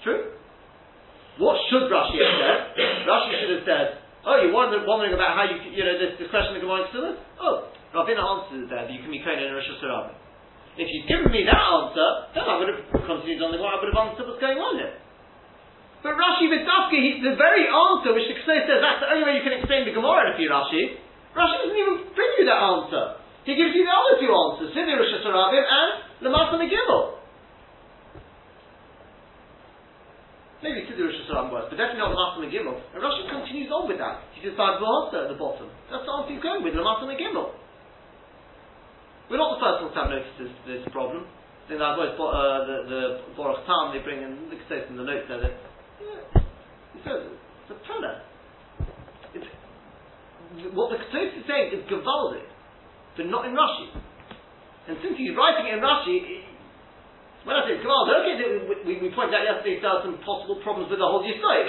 True? 0.00 0.38
What 1.38 1.60
should 1.68 1.86
Rashi 1.92 2.18
have 2.18 2.34
said? 2.40 2.58
Rashi 3.04 3.30
should 3.36 3.52
have 3.60 3.66
said, 3.68 3.86
oh, 4.24 4.40
you're 4.40 4.54
wondering, 4.54 4.88
wondering 4.88 5.12
about 5.12 5.36
how 5.36 5.44
you, 5.44 5.60
you 5.70 5.84
know, 5.84 5.94
this, 6.00 6.16
this 6.16 6.30
question 6.32 6.56
of 6.56 6.62
Gemara 6.64 6.88
Ksilas? 6.88 7.20
Oh, 7.38 7.68
Ravina 7.92 8.20
answers 8.20 8.66
there, 8.72 8.88
that 8.88 8.92
you 8.92 9.04
can 9.04 9.12
be 9.12 9.20
Kohen 9.20 9.38
in 9.38 9.52
Rosh 9.52 9.68
Hashanah. 9.68 10.16
If 10.78 10.86
you'd 10.88 11.10
given 11.10 11.30
me 11.34 11.42
that 11.44 11.58
answer, 11.58 12.08
then 12.32 12.46
I 12.46 12.54
would 12.56 12.70
have 12.70 12.80
continued 13.04 13.42
on 13.42 13.50
the 13.50 13.58
Gemara, 13.58 13.76
I 13.76 13.78
would 13.82 13.90
have 13.92 14.02
answered 14.08 14.24
what's 14.24 14.40
going 14.40 14.56
on 14.56 14.78
here. 14.78 14.94
But 16.00 16.14
Rashi 16.14 16.46
Vidavka, 16.46 16.98
the 17.26 17.34
very 17.34 17.66
answer 17.66 18.14
which 18.14 18.30
the 18.30 18.38
says 18.46 18.70
that's 18.70 19.02
the 19.02 19.10
only 19.10 19.26
way 19.26 19.34
you 19.36 19.44
can 19.44 19.58
explain 19.58 19.82
the 19.82 19.92
Gemara 19.92 20.30
if 20.30 20.38
you 20.38 20.46
Rashi, 20.46 20.96
Rashi 21.34 21.54
doesn't 21.66 21.74
even 21.74 22.06
bring 22.14 22.30
you 22.38 22.46
that 22.46 22.60
answer. 22.62 23.04
He 23.44 23.54
gives 23.54 23.74
you 23.74 23.84
the 23.86 23.94
other 23.94 24.14
two 24.18 24.30
answers, 24.30 24.74
Sidi 24.74 24.92
Rosh 24.92 25.14
Hashanah 25.18 25.54
and 25.54 25.90
Lamasa 26.26 26.58
Megillah. 26.58 27.18
Maybe 30.58 30.82
Siddur 30.90 31.06
Rosh 31.06 31.22
Hashanah 31.22 31.52
worse, 31.54 31.66
but 31.70 31.78
definitely 31.78 32.02
not 32.02 32.18
Lamasa 32.18 32.42
Megimel. 32.42 32.74
And 32.94 32.98
Rashi 32.98 33.30
continues 33.30 33.70
on 33.70 33.86
with 33.86 34.02
that. 34.02 34.26
He 34.34 34.42
says 34.42 34.58
Vahasa 34.58 35.26
at 35.26 35.28
the 35.30 35.38
bottom. 35.38 35.70
That's 35.86 36.02
the 36.02 36.10
answer 36.10 36.34
he's 36.34 36.42
going 36.42 36.66
with, 36.66 36.74
Lamasa 36.74 37.06
Megimel. 37.06 37.54
We're 39.30 39.38
not 39.38 39.54
the 39.54 39.62
first 39.62 39.78
ones 39.84 39.92
to 39.94 40.00
have 40.02 40.10
noticed 40.10 40.34
this, 40.40 40.54
this 40.66 40.82
problem. 40.90 41.28
I 41.28 41.64
think 41.68 41.84
that 41.84 42.00
uh, 42.00 42.64
the, 42.64 42.76
the 42.88 43.00
Baruch 43.36 43.60
Tam, 43.68 43.92
they 43.92 44.00
bring 44.00 44.24
in, 44.24 44.48
the 44.48 45.04
notes 45.04 45.28
there, 45.28 45.36
that, 45.36 45.52
yeah, 46.00 46.42
it's 46.96 47.04
a 47.04 47.76
Torah. 47.84 48.24
It's, 49.36 49.44
what 50.72 50.88
the 50.88 50.96
Ketsos 50.96 51.36
is 51.36 51.44
saying 51.44 51.76
is 51.76 51.84
Gavaldik, 51.92 52.48
but 53.18 53.26
not 53.26 53.44
in 53.50 53.52
Rashi. 53.58 53.90
And 54.86 54.96
since 55.02 55.18
he's 55.18 55.34
writing 55.34 55.66
it 55.66 55.76
in 55.76 55.82
Rashi, 55.82 56.46
when 57.42 57.58
I 57.58 57.66
say 57.66 57.82
Kamal, 57.82 58.06
okay, 58.06 58.38
we, 58.86 59.02
we 59.02 59.10
pointed 59.10 59.34
out 59.34 59.42
yesterday 59.42 59.82
there 59.82 59.90
are 59.90 60.02
some 60.06 60.22
possible 60.22 60.62
problems 60.62 60.88
with 60.88 61.02
the 61.02 61.08
whole 61.08 61.26
Yisrael. 61.26 61.66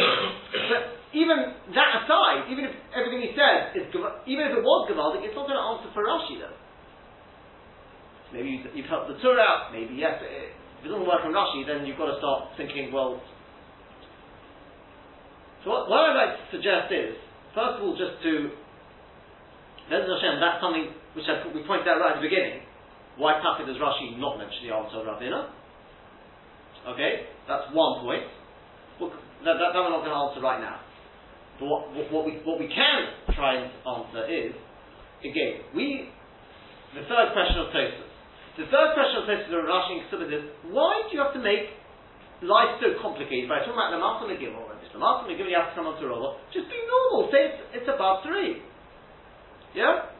but 0.69 0.81
even 1.11 1.57
that 1.73 2.05
aside, 2.05 2.47
even 2.53 2.69
if 2.69 2.73
everything 2.93 3.25
he 3.25 3.31
says 3.33 3.73
is, 3.73 3.89
even 3.89 4.43
if 4.45 4.53
it 4.55 4.63
was 4.63 4.79
Gavaldik, 4.85 5.25
it's 5.25 5.33
not 5.33 5.49
going 5.49 5.57
to 5.57 5.65
answer 5.73 5.89
for 5.91 6.05
Rashi 6.05 6.37
though. 6.37 6.57
Maybe 8.29 8.61
you've 8.77 8.85
helped 8.85 9.09
the 9.09 9.17
Torah 9.25 9.41
out, 9.41 9.73
maybe 9.73 9.97
yes, 9.97 10.21
if 10.21 10.85
it 10.85 10.87
doesn't 10.87 11.07
work 11.09 11.25
on 11.25 11.33
Rashi, 11.33 11.65
then 11.65 11.81
you've 11.89 11.97
got 11.97 12.13
to 12.13 12.17
start 12.21 12.53
thinking, 12.61 12.93
well, 12.93 13.17
so 15.65 15.73
what, 15.73 15.89
what 15.89 16.13
I'd 16.13 16.15
like 16.15 16.33
to 16.37 16.45
suggest 16.53 16.93
is, 16.93 17.17
first 17.57 17.81
of 17.81 17.83
all, 17.83 17.97
just 17.97 18.21
to, 18.21 18.53
Hashem, 19.89 20.37
that's 20.37 20.61
something 20.61 20.93
which 21.13 21.25
I, 21.25 21.41
we 21.53 21.65
pointed 21.65 21.87
out 21.87 22.01
right 22.01 22.15
at 22.15 22.21
the 22.21 22.27
beginning. 22.27 22.61
Why 23.17 23.41
Taka 23.43 23.67
does 23.67 23.75
Rashi 23.75 24.15
not 24.15 24.39
mention 24.39 24.63
the 24.63 24.73
answer 24.75 25.03
of 25.03 25.05
Ravina? 25.07 25.51
Okay, 26.95 27.27
that's 27.47 27.67
one 27.75 28.01
point. 28.01 28.23
Well, 28.99 29.11
that, 29.43 29.59
that, 29.59 29.75
that, 29.75 29.79
we're 29.83 29.91
not 29.91 30.07
going 30.07 30.15
to 30.15 30.23
answer 30.31 30.39
right 30.39 30.61
now. 30.63 30.79
But 31.59 31.67
what, 31.67 31.81
what, 32.11 32.23
we, 32.23 32.39
what 32.47 32.55
we 32.55 32.71
can 32.71 32.99
try 33.35 33.59
and 33.59 33.67
answer 33.83 34.23
is, 34.31 34.55
again, 35.19 35.67
we, 35.75 36.07
the 36.95 37.03
third 37.03 37.35
question 37.35 37.59
of 37.59 37.67
Tosfos. 37.75 38.07
The 38.55 38.67
third 38.71 38.89
question 38.95 39.15
of 39.19 39.25
Tosfos 39.27 39.51
of 39.51 39.67
Rashi 39.67 39.99
and 39.99 40.31
is, 40.31 40.45
why 40.71 41.03
do 41.07 41.15
you 41.15 41.19
have 41.19 41.35
to 41.35 41.43
make 41.43 41.75
life 42.39 42.79
so 42.79 42.95
complicated 43.03 43.51
by 43.51 43.59
talking 43.67 43.75
about 43.75 43.91
the 43.91 43.99
Master 43.99 44.31
Megillah? 44.31 44.71
And 44.71 44.79
if 44.79 44.95
the 44.95 44.99
Megillah 44.99 45.51
you 45.51 45.59
have 45.59 45.71
to 45.71 45.75
come 45.75 45.91
on 45.91 45.99
to 45.99 46.07
Rova, 46.07 46.39
just 46.55 46.71
be 46.71 46.79
normal, 46.87 47.27
say 47.31 47.51
it's, 47.51 47.83
it's 47.83 47.89
above 47.91 48.23
three. 48.23 48.63
Yeah? 49.75 50.15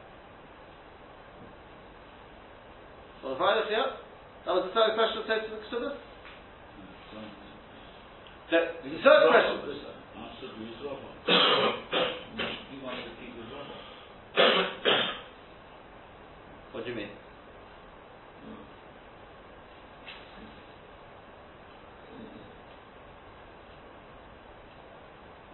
Well, 3.23 3.33
the 3.33 3.37
Friday, 3.37 3.67
yeah? 3.67 3.99
That 4.45 4.55
was 4.55 4.71
the 4.71 4.73
third 4.73 4.95
question 4.95 5.19
of 5.19 5.27
of 5.27 5.83
the, 5.83 5.91
the 8.87 8.99
third 9.03 9.27
question. 9.27 9.59
what 16.71 16.85
do 16.85 16.91
you 16.91 16.95
mean? 16.95 17.11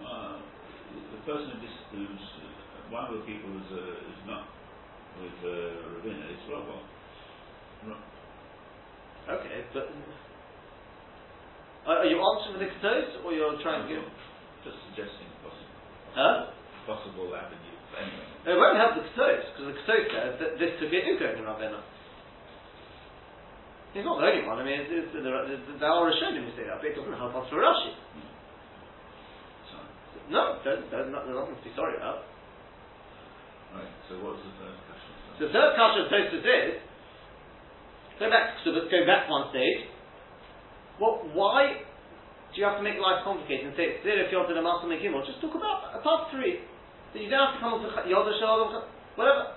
Uh, 0.06 0.38
the 0.94 1.20
person 1.26 1.50
who's 1.92 2.10
uh, 2.14 2.94
one 2.94 3.06
of 3.10 3.18
the 3.18 3.26
people 3.26 3.50
is, 3.58 3.74
uh, 3.74 4.06
is 4.06 4.22
not 4.30 4.46
with 5.18 5.34
uh, 5.42 5.98
Ravina, 5.98 6.30
it's 6.30 6.46
Rava. 7.90 9.40
Okay, 9.42 9.58
but 9.74 9.90
are, 11.86 12.06
are 12.06 12.10
you 12.10 12.18
answering 12.18 12.58
with 12.58 12.66
the 12.66 12.72
ketsos, 12.82 13.22
or 13.26 13.34
you're 13.34 13.58
trying 13.62 13.86
to 13.86 13.90
give? 13.90 14.06
Just 14.66 14.78
suggesting 14.90 15.30
possible. 15.46 15.74
Huh? 16.14 16.50
Possible 16.90 17.30
avenue. 17.34 17.78
Anyway. 17.96 18.26
It 18.46 18.58
won't 18.58 18.78
help 18.78 18.98
the 18.98 19.06
ketsos, 19.14 19.46
because 19.54 19.66
the 19.70 19.78
ketsos 19.86 20.06
says 20.10 20.34
that 20.42 20.52
this 20.58 20.78
took 20.82 20.94
it 20.94 21.06
Ugo 21.06 21.38
in 21.38 21.46
Ravina. 21.46 21.82
He's 23.94 24.04
not 24.04 24.20
the 24.20 24.28
only 24.28 24.44
one. 24.44 24.60
I 24.60 24.64
mean, 24.68 24.76
it's, 24.76 24.92
it's, 24.92 25.16
there, 25.16 25.32
are, 25.32 25.48
there 25.48 25.88
are 25.88 26.04
Rishonim 26.12 26.44
who 26.44 26.52
say 26.60 26.68
that, 26.68 26.84
but 26.84 26.92
it 26.92 27.00
doesn't 27.00 27.16
help 27.16 27.32
us 27.32 27.48
for 27.48 27.64
Rashi. 27.64 27.96
Hmm. 27.96 28.36
No, 30.30 30.58
there's, 30.66 30.82
there's, 30.90 31.12
not, 31.14 31.30
there's 31.30 31.38
nothing 31.38 31.54
to 31.54 31.66
be 31.66 31.74
sorry 31.78 31.98
about. 32.02 32.26
Right, 33.78 33.94
so 34.10 34.18
what's 34.26 34.42
the 34.42 34.54
third 34.58 34.78
question? 34.90 35.12
So 35.38 35.42
the 35.46 35.54
third 35.54 35.72
question 35.78 36.00
of 36.02 36.08
Tosfos 36.10 36.42
is, 36.42 36.76
go 38.20 38.30
back, 38.30 38.60
so 38.64 38.72
go 38.72 39.00
back 39.06 39.30
one 39.30 39.52
stage, 39.52 39.90
what, 40.98 41.28
why 41.36 41.84
do 42.52 42.56
you 42.56 42.64
have 42.64 42.80
to 42.80 42.86
make 42.86 42.96
life 43.04 43.24
complicated 43.28 43.68
and 43.68 43.76
say 43.76 44.00
it's 44.00 44.06
if 44.06 44.32
you're 44.32 44.48
to 44.48 44.56
the 44.56 44.64
Master 44.64 44.88
Mekimel? 44.88 45.28
Just 45.28 45.44
talk 45.44 45.56
about 45.56 45.92
above 45.92 46.32
three. 46.32 46.64
That 47.12 47.20
you 47.20 47.28
don't 47.28 47.52
have 47.52 47.56
to 47.56 47.62
come 47.64 47.76
up 47.76 47.84
to 47.84 47.92
Yoda 48.08 48.32
Shalom, 48.40 48.88
whatever. 49.20 49.56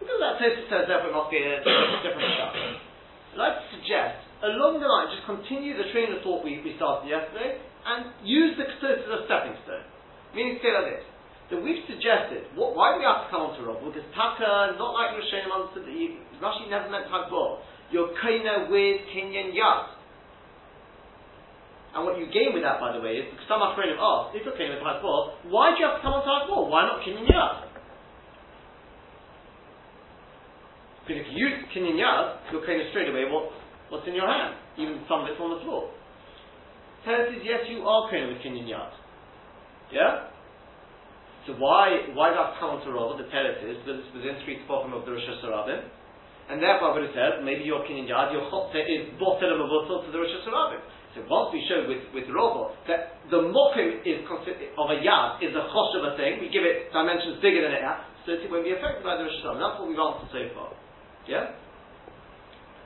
Because 0.00 0.18
that 0.20 0.36
Tosfos 0.36 0.66
says 0.68 0.84
therefore 0.88 1.12
it 1.12 1.16
must 1.16 1.30
be 1.32 1.40
a 1.40 1.62
different 2.04 2.32
stuff. 2.36 2.52
I'd 3.32 3.64
suggest, 3.72 4.20
along 4.44 4.84
the 4.84 4.88
line, 4.90 5.08
just 5.08 5.24
continue 5.24 5.72
the 5.72 5.88
train 5.96 6.12
of 6.12 6.20
thought 6.20 6.44
we, 6.44 6.60
we 6.60 6.76
started 6.76 7.08
yesterday 7.08 7.56
and 7.86 8.12
use 8.20 8.52
the 8.60 8.68
Ketsos 8.68 9.08
as 9.08 9.12
a 9.12 9.20
stepping 9.24 9.56
stone. 9.64 9.86
Meaning, 10.36 10.60
say 10.60 10.72
like 10.72 10.88
this. 10.92 11.04
That 11.52 11.60
we've 11.60 11.84
suggested, 11.84 12.48
what, 12.56 12.72
why 12.72 12.96
do 12.96 13.04
we 13.04 13.04
have 13.04 13.28
to 13.28 13.28
come 13.28 13.44
on 13.44 13.52
to 13.52 13.60
Rob? 13.60 13.84
Because 13.84 14.08
Taka, 14.16 14.72
not 14.80 14.96
like 14.96 15.12
Rishonim 15.20 15.52
understood 15.52 15.84
that 15.84 15.92
Rashi 16.40 16.64
never 16.72 16.88
meant 16.88 17.12
Tagbor. 17.12 17.60
you're 17.92 18.08
koina 18.16 18.72
with 18.72 19.04
kinyan 19.12 19.52
yad. 19.52 19.92
And 21.92 22.08
what 22.08 22.16
you 22.16 22.24
gain 22.32 22.56
with 22.56 22.64
that, 22.64 22.80
by 22.80 22.96
the 22.96 23.04
way, 23.04 23.20
is 23.20 23.28
because 23.28 23.44
some 23.52 23.60
Achronim 23.60 24.00
asked, 24.00 24.32
if 24.32 24.48
you're 24.48 24.56
koina 24.56 24.80
with 24.80 24.80
Hezbollah, 24.80 25.52
why 25.52 25.76
do 25.76 25.84
you 25.84 25.92
have 25.92 26.00
to 26.00 26.02
come 26.08 26.16
on 26.16 26.24
Hezbollah? 26.24 26.72
Why 26.72 26.88
not 26.88 27.04
kinyan 27.04 27.28
yad? 27.28 27.68
Because 31.04 31.20
if 31.20 31.28
you 31.36 31.52
use 31.52 31.68
kinyan 31.76 32.00
yad, 32.00 32.48
you're 32.48 32.64
koina 32.64 32.88
straight 32.96 33.12
away 33.12 33.28
what, 33.28 33.52
what's 33.92 34.08
in 34.08 34.16
your 34.16 34.24
hand, 34.24 34.56
even 34.80 35.04
some 35.04 35.20
of 35.20 35.28
it's 35.28 35.36
on 35.36 35.52
the 35.52 35.60
floor. 35.68 35.92
Teretz 37.04 37.28
is 37.36 37.44
yes, 37.44 37.68
you 37.68 37.84
are 37.84 38.08
koina 38.08 38.32
with 38.32 38.40
kinyan 38.40 38.64
yad. 38.64 38.96
Yeah? 39.92 40.31
So 41.46 41.58
why 41.58 42.14
why 42.14 42.30
do 42.30 42.38
I 42.38 42.54
come 42.62 42.78
to 42.78 42.88
Rava? 42.94 43.18
The 43.18 43.26
Teretz 43.26 43.66
is 43.66 43.82
because 43.82 43.98
it's 43.98 44.12
within 44.14 44.38
three 44.46 44.62
tefachim 44.62 44.94
of 44.94 45.02
the 45.02 45.12
Rosh 45.12 45.26
Hashanah. 45.26 45.82
And 46.50 46.62
therefore 46.62 46.90
I 46.90 46.92
would 46.94 47.06
have 47.06 47.14
said, 47.14 47.32
maybe 47.42 47.66
your 47.66 47.82
kinyan 47.82 48.06
yad, 48.06 48.30
your 48.30 48.46
chotze 48.50 48.78
is 48.78 49.10
botel 49.18 49.50
of 49.50 49.58
a 49.62 49.66
bottle 49.66 50.06
to 50.06 50.08
the 50.10 50.18
Rosh 50.22 50.30
Hashanah. 50.42 50.78
So 51.18 51.26
once 51.26 51.50
we 51.50 51.60
show 51.66 51.82
with, 51.90 52.02
with 52.14 52.30
Rava 52.30 52.72
that 52.86 53.18
the 53.26 53.42
mokim 53.42 54.06
is 54.06 54.22
of 54.22 54.86
a 54.90 54.98
yad 55.02 55.42
is 55.42 55.50
a 55.50 55.64
chosh 55.66 55.92
of 55.98 56.14
a 56.14 56.16
thing, 56.16 56.38
we 56.38 56.46
give 56.46 56.62
it 56.62 56.94
dimensions 56.94 57.42
bigger 57.42 57.66
than 57.66 57.74
it 57.74 57.82
has, 57.82 58.06
so 58.22 58.38
it 58.38 58.46
won't 58.46 58.62
be 58.62 58.72
affected 58.72 59.02
by 59.02 59.18
the 59.18 59.26
Rosh 59.26 59.38
Hashanah. 59.42 59.58
That's 59.58 59.76
what 59.82 59.86
we've 59.90 59.98
answered 59.98 60.30
so 60.30 60.42
far. 60.54 60.70
Yeah? 61.26 61.58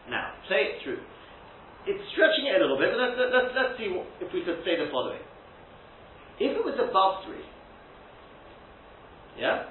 Now, 0.09 0.33
say 0.49 0.73
it 0.73 0.75
through. 0.81 1.03
It's 1.87 2.03
stretching 2.17 2.51
it 2.51 2.57
a 2.57 2.61
little 2.65 2.81
bit, 2.81 2.91
but 2.91 2.99
let's, 2.99 3.15
let's, 3.21 3.53
let's 3.55 3.75
see 3.79 3.93
what, 3.93 4.09
if 4.19 4.33
we 4.35 4.43
could 4.43 4.65
say 4.65 4.75
the 4.81 4.91
following. 4.91 5.23
If 6.43 6.57
it 6.57 6.65
was 6.65 6.75
above 6.83 7.23
three, 7.25 7.47
yeah? 9.39 9.65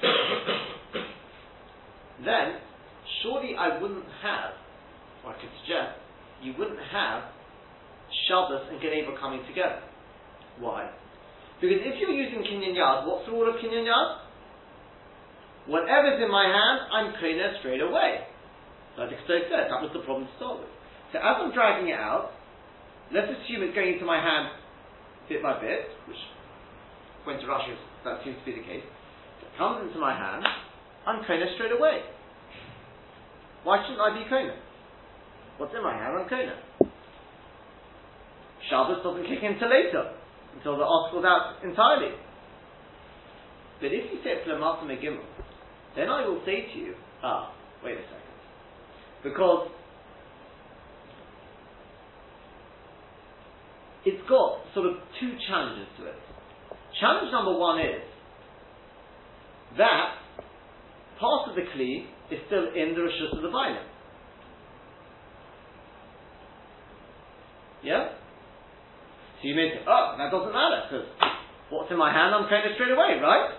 then, 2.24 2.56
surely 3.22 3.54
I 3.58 3.80
wouldn't 3.80 4.04
have, 4.22 4.52
or 5.24 5.32
I 5.32 5.40
could 5.40 5.50
suggest, 5.62 5.98
you 6.42 6.54
wouldn't 6.58 6.80
have 6.92 7.24
Shabbos 8.26 8.66
and 8.70 8.80
Geneva 8.80 9.14
coming 9.20 9.44
together. 9.46 9.80
Why? 10.58 10.90
Because 11.60 11.84
if 11.84 12.00
you're 12.00 12.16
using 12.16 12.40
Kinyan 12.40 12.74
Yad, 12.74 13.06
what's 13.06 13.26
the 13.26 13.32
rule 13.32 13.48
of 13.48 13.60
Kinyan 13.60 13.84
Yad? 13.84 14.08
Whatever's 15.68 16.22
in 16.22 16.30
my 16.30 16.48
hand, 16.48 16.88
I'm 16.90 17.12
cleaner 17.20 17.52
straight 17.60 17.82
away. 17.82 18.24
Like 18.96 19.10
the 19.10 19.16
said, 19.28 19.46
that 19.50 19.80
was 19.80 19.90
the 19.92 20.02
problem 20.02 20.26
to 20.26 20.34
start 20.36 20.60
with. 20.60 20.72
So 21.12 21.18
as 21.18 21.36
I'm 21.38 21.52
dragging 21.52 21.92
it 21.92 22.00
out, 22.00 22.32
let's 23.12 23.28
assume 23.28 23.62
it's 23.62 23.74
going 23.74 23.94
into 23.94 24.06
my 24.06 24.18
hand 24.18 24.56
bit 25.28 25.42
by 25.42 25.60
bit, 25.60 25.86
which 26.08 26.18
when 27.22 27.38
to 27.38 27.46
Rashi 27.46 27.70
that 28.04 28.20
seems 28.24 28.36
to 28.40 28.44
be 28.44 28.58
the 28.58 28.66
case. 28.66 28.84
It 28.84 29.52
comes 29.58 29.86
into 29.86 29.98
my 29.98 30.16
hand, 30.16 30.44
I'm 31.06 31.24
kona 31.24 31.46
straight 31.54 31.72
away. 31.72 32.00
Why 33.64 33.82
shouldn't 33.84 34.00
I 34.00 34.16
be 34.16 34.28
kona? 34.28 34.56
What's 35.58 35.74
in 35.74 35.82
my 35.82 35.94
hand, 35.96 36.16
I'm 36.16 36.28
kona. 36.28 36.56
Shabbos 38.68 39.02
doesn't 39.02 39.24
kick 39.24 39.42
in 39.42 39.58
till 39.58 39.68
later, 39.68 40.12
until 40.56 40.76
the 40.76 40.84
article's 40.84 41.24
out 41.24 41.64
entirely. 41.64 42.14
But 43.80 43.92
if 43.92 44.12
you 44.12 44.20
say 44.22 44.44
the 44.46 44.52
Megimel, 44.54 45.24
then 45.96 46.08
I 46.08 46.26
will 46.26 46.40
say 46.44 46.66
to 46.72 46.78
you, 46.78 46.94
ah, 47.22 47.52
wait 47.82 47.94
a 47.94 48.02
second. 48.02 48.20
Because 49.24 49.68
it's 54.04 54.22
got 54.28 54.60
sort 54.74 54.86
of 54.86 54.94
two 55.18 55.32
challenges 55.48 55.88
to 55.98 56.06
it. 56.06 56.14
Challenge 57.00 57.32
number 57.32 57.56
one 57.56 57.80
is 57.80 58.02
that 59.78 60.14
part 61.18 61.48
of 61.48 61.56
the 61.56 61.62
Kli 61.62 62.04
is 62.30 62.38
still 62.46 62.68
in 62.68 62.94
the 62.94 63.00
Rishus 63.00 63.34
of 63.34 63.42
the 63.42 63.48
Bainim. 63.48 63.82
Yeah? 67.82 68.12
So 69.40 69.48
you 69.48 69.54
may 69.54 69.72
say, 69.72 69.80
oh, 69.88 70.14
that 70.18 70.30
doesn't 70.30 70.52
matter, 70.52 70.84
because 70.84 71.06
what's 71.70 71.90
in 71.90 71.96
my 71.96 72.12
hand, 72.12 72.34
I'm 72.34 72.44
of 72.44 72.74
straight 72.76 72.92
away, 72.92 73.16
right? 73.22 73.56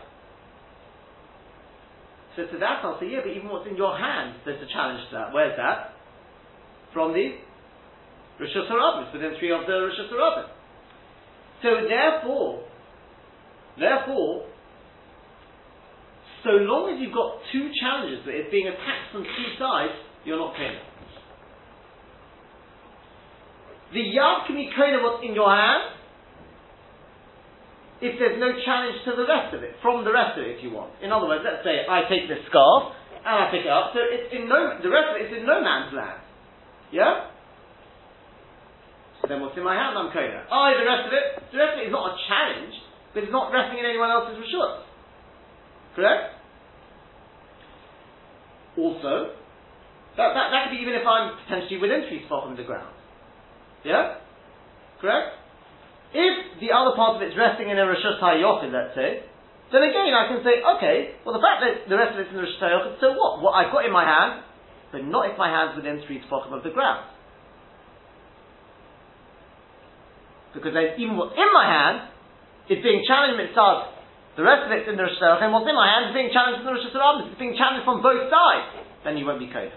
So 2.35 2.45
to 2.45 2.57
that 2.59 2.85
I'll 2.85 2.99
say, 2.99 3.09
yeah, 3.09 3.25
but 3.25 3.31
even 3.33 3.49
what's 3.49 3.67
in 3.67 3.75
your 3.75 3.97
hand, 3.97 4.35
there's 4.45 4.61
a 4.61 4.71
challenge 4.71 5.09
to 5.09 5.15
that. 5.17 5.33
Where's 5.33 5.57
that? 5.57 5.97
From 6.93 7.13
the 7.13 7.35
Rosh 8.39 8.55
Hashanah, 8.55 9.13
within 9.13 9.33
three 9.39 9.51
of 9.51 9.65
the 9.65 9.73
Rosh 9.73 9.97
Hashanah. 9.97 10.45
So 11.63 11.69
therefore, 11.89 12.70
therefore, 13.77 14.47
so 16.43 16.57
long 16.65 16.89
as 16.89 16.97
you've 16.97 17.13
got 17.13 17.37
two 17.53 17.69
challenges, 17.77 18.25
but 18.25 18.33
it's 18.33 18.49
being 18.49 18.67
attacked 18.67 19.13
from 19.13 19.23
two 19.23 19.49
sides, 19.61 19.93
you're 20.25 20.41
not 20.41 20.57
kona. 20.57 20.81
The 23.93 24.01
yad 24.01 24.47
can 24.47 24.55
be 24.55 24.71
kona 24.73 25.03
what's 25.03 25.21
in 25.21 25.35
your 25.35 25.51
hand, 25.51 26.01
if 28.01 28.17
there's 28.17 28.41
no 28.41 28.49
challenge 28.65 28.97
to 29.05 29.13
the 29.13 29.29
rest 29.29 29.53
of 29.53 29.61
it, 29.61 29.77
from 29.85 30.01
the 30.01 30.09
rest 30.09 30.33
of 30.33 30.49
it 30.49 30.57
if 30.57 30.65
you 30.65 30.73
want. 30.73 30.97
In 31.05 31.13
other 31.13 31.29
words, 31.29 31.45
let's 31.45 31.61
say 31.61 31.85
I 31.85 32.09
take 32.09 32.25
this 32.25 32.41
scarf 32.49 32.97
and 33.21 33.29
I 33.29 33.53
pick 33.53 33.61
it 33.61 33.69
up, 33.69 33.93
so 33.93 34.01
it's 34.01 34.33
in 34.33 34.49
no 34.49 34.81
the 34.81 34.89
rest 34.89 35.13
of 35.13 35.21
it 35.21 35.29
is 35.29 35.31
in 35.37 35.45
no 35.45 35.61
man's 35.61 35.93
land. 35.93 36.17
Yeah? 36.89 37.29
So 39.21 39.29
then 39.29 39.37
what's 39.37 39.53
in 39.53 39.61
my 39.61 39.77
hand? 39.77 39.93
I'm 39.93 40.09
kona. 40.09 40.49
Oh, 40.49 40.73
the 40.73 40.81
rest 40.81 41.05
of 41.05 41.13
it, 41.13 41.25
the 41.53 41.59
rest 41.61 41.77
of 41.77 41.79
it 41.85 41.87
is 41.87 41.93
not 41.93 42.09
a 42.09 42.13
challenge, 42.25 42.73
but 43.13 43.23
it's 43.23 43.31
not 43.31 43.51
resting 43.51 43.79
in 43.79 43.85
anyone 43.85 44.09
else's 44.09 44.39
rishut. 44.39 44.87
Correct? 45.95 46.39
Also, 48.77 49.35
that, 50.15 50.29
that, 50.31 50.47
that 50.51 50.59
could 50.67 50.75
be 50.75 50.81
even 50.81 50.95
if 50.95 51.03
I'm 51.03 51.35
potentially 51.43 51.79
within 51.79 52.07
three 52.07 52.23
spots 52.25 52.47
on 52.47 52.55
the 52.55 52.63
ground. 52.63 52.95
Yeah? 53.83 54.23
Correct? 54.99 55.35
If 56.13 56.59
the 56.59 56.71
other 56.75 56.95
part 56.95 57.15
of 57.15 57.21
it's 57.23 57.35
resting 57.35 57.71
in 57.71 57.79
a 57.79 57.87
Rishus 57.87 58.19
HaYochid, 58.19 58.71
let's 58.71 58.95
say, 58.95 59.23
then 59.71 59.83
again 59.83 60.11
I 60.11 60.27
can 60.27 60.43
say, 60.43 60.59
okay, 60.59 61.15
well 61.23 61.35
the 61.35 61.43
fact 61.43 61.63
that 61.63 61.87
the 61.87 61.95
rest 61.95 62.15
of 62.15 62.19
it's 62.19 62.31
in 62.31 62.35
the 62.35 62.43
Rishus 62.43 62.59
HaYochid, 62.59 62.99
so 62.99 63.15
what? 63.15 63.41
What 63.41 63.55
I've 63.55 63.71
got 63.71 63.85
in 63.85 63.91
my 63.91 64.03
hand, 64.03 64.43
but 64.91 65.03
not 65.03 65.31
if 65.31 65.37
my 65.37 65.47
hand's 65.47 65.75
within 65.75 66.03
three 66.07 66.19
tefachim 66.19 66.51
of 66.51 66.63
the 66.63 66.71
ground. 66.71 67.07
Because 70.53 70.75
then 70.75 70.99
even 70.99 71.15
what's 71.15 71.35
in 71.35 71.47
my 71.55 71.63
hand 71.63 72.11
is 72.69 72.83
being 72.83 73.01
challenged 73.07 73.37
mitzvah. 73.39 73.97
The 74.37 74.45
rest 74.47 74.63
of 74.67 74.71
it's 74.71 74.87
in 74.87 74.95
the 74.95 75.03
Rosh 75.03 75.19
and 75.19 75.51
what's 75.51 75.67
in 75.67 75.75
my 75.75 75.87
hand 75.91 76.11
is 76.11 76.13
being 76.15 76.31
challenged 76.31 76.63
in 76.63 76.67
the 76.67 76.75
Rosh 76.75 76.87
It's 76.87 77.41
being 77.41 77.57
challenged 77.59 77.83
from 77.83 77.99
both 77.99 78.31
sides. 78.31 78.85
Then 79.03 79.19
you 79.19 79.25
won't 79.27 79.41
be 79.43 79.51
kodah. 79.51 79.75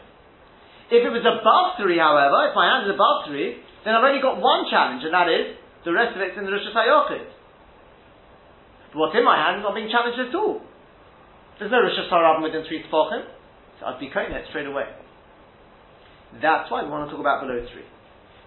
If 0.93 1.01
it 1.03 1.11
was 1.11 1.25
above 1.25 1.81
three, 1.81 1.99
however, 1.99 2.53
if 2.53 2.55
my 2.55 2.69
hand 2.69 2.87
is 2.87 2.93
above 2.95 3.27
three, 3.27 3.59
then 3.83 3.97
I've 3.97 4.05
only 4.05 4.21
got 4.21 4.39
one 4.39 4.69
challenge, 4.71 5.03
and 5.03 5.17
that 5.17 5.27
is 5.33 5.59
the 5.83 5.93
rest 5.93 6.15
of 6.15 6.21
it's 6.23 6.37
in 6.37 6.45
the 6.45 6.53
Rosh 6.53 6.69
Hashanah. 6.71 7.25
But 8.93 8.99
what's 9.01 9.17
in 9.17 9.25
my 9.25 9.35
hand 9.35 9.59
is 9.59 9.65
not 9.65 9.75
being 9.75 9.91
challenged 9.91 10.21
at 10.21 10.31
all. 10.37 10.63
There's 11.59 11.73
no 11.73 11.83
Rosh 11.83 11.99
Hashanah 11.99 12.45
within 12.45 12.63
three 12.69 12.85
tefachim, 12.87 13.27
so 13.81 13.91
I'd 13.91 13.99
be 13.99 14.13
it 14.13 14.45
straight 14.53 14.71
away. 14.71 14.87
That's 16.39 16.71
why 16.71 16.85
we 16.85 16.91
want 16.91 17.09
to 17.09 17.11
talk 17.11 17.21
about 17.21 17.43
below 17.43 17.59
three. 17.73 17.87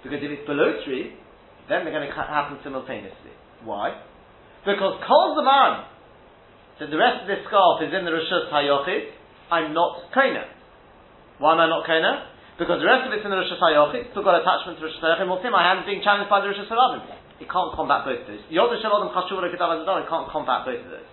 Because 0.04 0.20
if 0.24 0.30
it's 0.32 0.48
below 0.48 0.80
three, 0.86 1.18
then 1.70 1.84
they're 1.84 1.96
going 1.96 2.08
to 2.08 2.14
happen 2.16 2.60
simultaneously. 2.64 3.34
Why? 3.64 3.98
Because 4.68 5.00
Kol 5.08 5.40
Zaman, 5.40 5.88
that 6.84 6.92
the 6.92 7.00
rest 7.00 7.24
of 7.24 7.32
this 7.32 7.40
scarf 7.48 7.80
is 7.88 7.96
in 7.96 8.04
the 8.04 8.12
Rosh 8.12 8.28
Hashanah, 8.28 8.84
I'm 9.48 9.72
not 9.72 10.12
Kaina. 10.12 10.44
Why 11.40 11.56
am 11.56 11.64
I 11.64 11.72
not 11.72 11.88
Kaina? 11.88 12.36
Because 12.60 12.84
the 12.84 12.90
rest 12.90 13.08
of 13.08 13.16
it's 13.16 13.24
in 13.24 13.32
the 13.32 13.40
Rosh 13.40 13.48
Hashanah, 13.48 14.12
still 14.12 14.28
got 14.28 14.44
attachment 14.44 14.76
to 14.84 14.92
Rosh 14.92 15.00
Hashanah, 15.00 15.24
we'll 15.24 15.40
see 15.40 15.48
my 15.48 15.64
hand 15.64 15.88
being 15.88 16.04
challenged 16.04 16.28
by 16.28 16.44
the 16.44 16.52
Rosh 16.52 16.60
Hashanah. 16.60 17.40
It 17.40 17.48
can't 17.48 17.72
combat 17.80 18.04
both 18.04 18.20
of 18.20 18.28
those. 18.28 18.44
Yod 18.52 18.68
Shalom 18.84 19.08
Chashuv 19.16 19.40
it 19.40 19.56
can't 19.56 20.28
combat 20.36 20.68
both 20.68 20.84
of 20.84 20.92
those. 20.92 21.10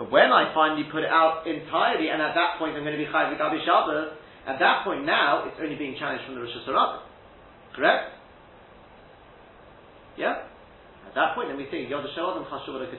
But 0.00 0.08
when 0.08 0.32
I 0.32 0.56
finally 0.56 0.88
put 0.88 1.04
it 1.04 1.12
out 1.12 1.44
entirely, 1.44 2.08
and 2.08 2.24
at 2.24 2.32
that 2.32 2.56
point 2.56 2.72
I'm 2.72 2.88
going 2.88 2.96
to 2.96 3.02
be 3.04 3.10
Chayv 3.12 3.36
Gabi 3.36 3.60
Shabbos, 3.68 4.16
at 4.48 4.56
that 4.56 4.80
point 4.88 5.04
now 5.04 5.44
it's 5.44 5.60
only 5.60 5.76
being 5.76 6.00
challenged 6.00 6.24
from 6.24 6.40
the 6.40 6.42
Rosh 6.42 6.56
Hashanah. 6.56 7.04
Correct? 7.76 8.16
Yeah? 10.16 10.48
At 11.08 11.14
that 11.14 11.34
point 11.34 11.48
then 11.48 11.58
we 11.58 11.68
say 11.70 11.84
Yod 11.84 12.04
Shalom 12.14 12.44
Chashuv 12.48 12.80
In 12.80 12.90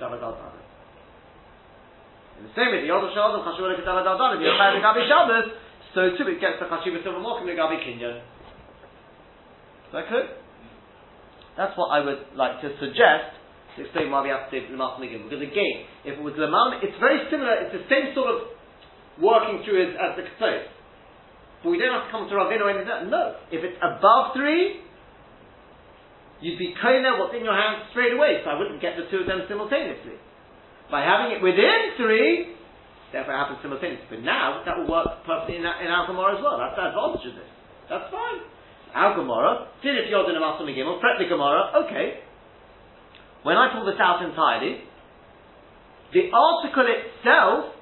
the 2.46 2.54
same 2.56 2.70
way, 2.72 2.82
the 2.82 2.90
Yod 2.90 3.06
Shalom 3.14 3.42
Chashuv 3.42 3.74
Ketava 3.80 4.06
Daldan, 4.06 4.38
if 4.38 4.42
you're 4.42 4.54
Chayv 4.54 4.82
Gabi 4.82 5.08
Shabbos, 5.10 5.48
so 5.94 6.12
too 6.18 6.28
it 6.30 6.40
gets 6.40 6.60
the 6.60 6.66
Chashuv 6.66 7.04
Silver 7.04 7.20
Mokim 7.20 7.50
Gabi 7.52 7.80
Kinyan. 7.82 8.22
Is 8.22 9.92
that 9.94 10.08
clear? 10.08 10.28
That's 11.58 11.78
what 11.78 11.88
I 11.88 12.04
would 12.04 12.36
like 12.36 12.60
to 12.62 12.70
suggest 12.80 13.40
to 13.76 13.84
explain 13.84 14.12
why 14.12 14.24
we 14.24 14.30
have 14.30 14.48
to 14.48 14.52
say 14.52 14.64
Lamal 14.72 15.00
Migim. 15.00 15.28
Because 15.28 15.44
again, 15.44 15.88
if 16.04 16.20
it 16.20 16.24
was 16.24 16.36
Lamal, 16.36 16.80
it's 16.84 16.96
very 17.00 17.28
similar, 17.32 17.56
it's 17.64 17.76
the 17.76 17.84
same 17.92 18.16
sort 18.16 18.32
of 18.32 18.56
working 19.20 19.64
through 19.64 19.84
as, 19.84 19.92
as 19.96 20.12
the 20.20 20.24
Ketsos. 20.24 20.68
But 21.64 21.70
we 21.72 21.78
don't 21.80 21.92
have 21.92 22.08
to 22.08 22.12
come 22.12 22.28
to 22.28 22.36
Ravin 22.36 22.62
or 22.62 22.70
anything 22.70 22.88
like 22.88 23.08
that. 23.08 23.12
No. 23.12 23.40
If 23.52 23.64
it's 23.64 23.80
above 23.80 24.36
three, 24.36 24.85
you'd 26.42 26.60
be 26.60 26.76
Kona 26.82 27.20
what's 27.20 27.36
in 27.36 27.44
your 27.44 27.56
hand 27.56 27.88
straight 27.92 28.14
away, 28.14 28.42
so 28.44 28.52
I 28.52 28.60
wouldn't 28.60 28.82
get 28.82 29.00
the 29.00 29.08
two 29.12 29.24
of 29.24 29.28
them 29.28 29.44
simultaneously. 29.48 30.20
By 30.92 31.02
having 31.02 31.34
it 31.34 31.42
within 31.42 31.98
three, 31.98 32.56
therefore 33.12 33.34
it 33.34 33.40
happens 33.40 33.60
simultaneously. 33.64 34.08
But 34.10 34.22
now, 34.22 34.62
that 34.66 34.78
will 34.78 34.90
work 34.90 35.26
perfectly 35.26 35.58
in, 35.58 35.66
in 35.66 35.90
Al 35.90 36.06
Gemara 36.08 36.38
as 36.38 36.42
well. 36.44 36.60
That's 36.62 36.76
the 36.76 36.92
advantage 36.92 37.26
of 37.32 37.36
this. 37.40 37.52
That's 37.90 38.08
fine. 38.12 38.44
Al 38.96 39.16
Gemara, 39.20 39.68
did 39.84 40.00
if 40.00 40.08
you're 40.08 40.24
doing 40.24 40.38
a 40.38 40.44
Master 40.44 40.64
Megimel, 40.64 41.04
prep 41.04 41.20
the 41.20 41.28
Gemara, 41.28 41.84
okay. 41.84 42.24
When 43.44 43.58
I 43.60 43.76
pull 43.76 43.86
this 43.86 44.00
out 44.00 44.24
entirely, 44.24 44.88
the 46.16 46.32
article 46.32 46.88
itself 46.88 47.76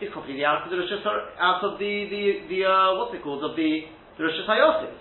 is 0.00 0.08
completely 0.12 0.44
out 0.44 0.64
of 0.64 0.70
the 0.70 0.78
Rosh 0.78 0.94
out 1.40 1.60
of 1.60 1.76
the, 1.76 1.92
the, 2.08 2.22
the 2.48 2.60
uh, 2.64 2.96
what's 2.96 3.12
it 3.12 3.22
called, 3.22 3.44
of 3.44 3.56
the, 3.56 3.84
the 4.16 4.24
Rosh 4.24 4.38
Hashanah. 4.48 4.94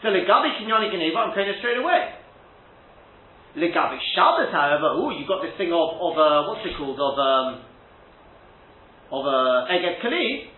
So 0.00 0.08
the 0.08 0.24
Legabi 0.24 0.56
Kinyoni 0.62 0.88
Geneva, 0.88 1.28
I'm 1.28 1.32
saying 1.36 1.48
it 1.48 1.56
straight 1.60 1.76
away. 1.76 2.16
Legabi 3.58 3.98
Shabbos, 4.14 4.54
however, 4.54 4.94
ooh, 5.02 5.10
you 5.10 5.26
got 5.26 5.42
this 5.42 5.54
thing 5.58 5.74
of, 5.74 5.98
of 5.98 6.14
uh, 6.14 6.46
what's 6.46 6.62
it 6.62 6.78
called, 6.78 6.94
of, 6.94 7.16
um, 7.18 7.48
of 9.10 9.22
uh, 9.26 9.74
Eget 9.74 9.98
Kali. 9.98 10.54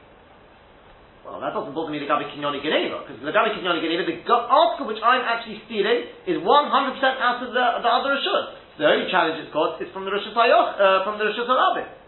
Well, 1.25 1.41
that 1.41 1.57
doesn't 1.57 1.73
bother 1.73 1.89
me, 1.89 2.05
Legabi 2.05 2.29
Kinyoni 2.29 2.61
Geneva, 2.61 3.07
because 3.07 3.23
Legabi 3.25 3.57
Kinyoni 3.57 3.81
Geneva, 3.81 4.05
the 4.05 4.21
article 4.29 4.93
which 4.93 5.01
I'm 5.01 5.25
actually 5.25 5.65
stealing 5.65 6.05
is 6.29 6.37
100% 6.37 6.45
out 6.45 7.41
of 7.41 7.49
the, 7.49 7.65
the 7.81 7.89
other 7.89 8.13
Rishon. 8.13 8.61
The 8.77 8.85
only 8.85 9.09
challenge 9.09 9.41
it's 9.41 9.53
got 9.53 9.81
is 9.81 9.89
from 9.93 10.05
the 10.05 10.13
Rosh 10.13 10.29
Hashanah, 10.29 10.65
uh, 10.77 11.05
from 11.05 11.17
the 11.17 11.25
Rosh 11.25 11.41
Hashanah. 11.41 12.01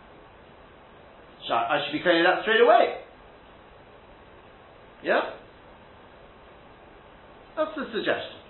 I 1.48 1.84
should 1.84 1.92
be 1.92 2.00
clearing 2.00 2.24
that 2.24 2.42
straight 2.42 2.60
away. 2.60 3.04
Yeah? 5.04 5.36
That's 7.56 7.76
the 7.76 7.84
suggestion. 7.92 8.40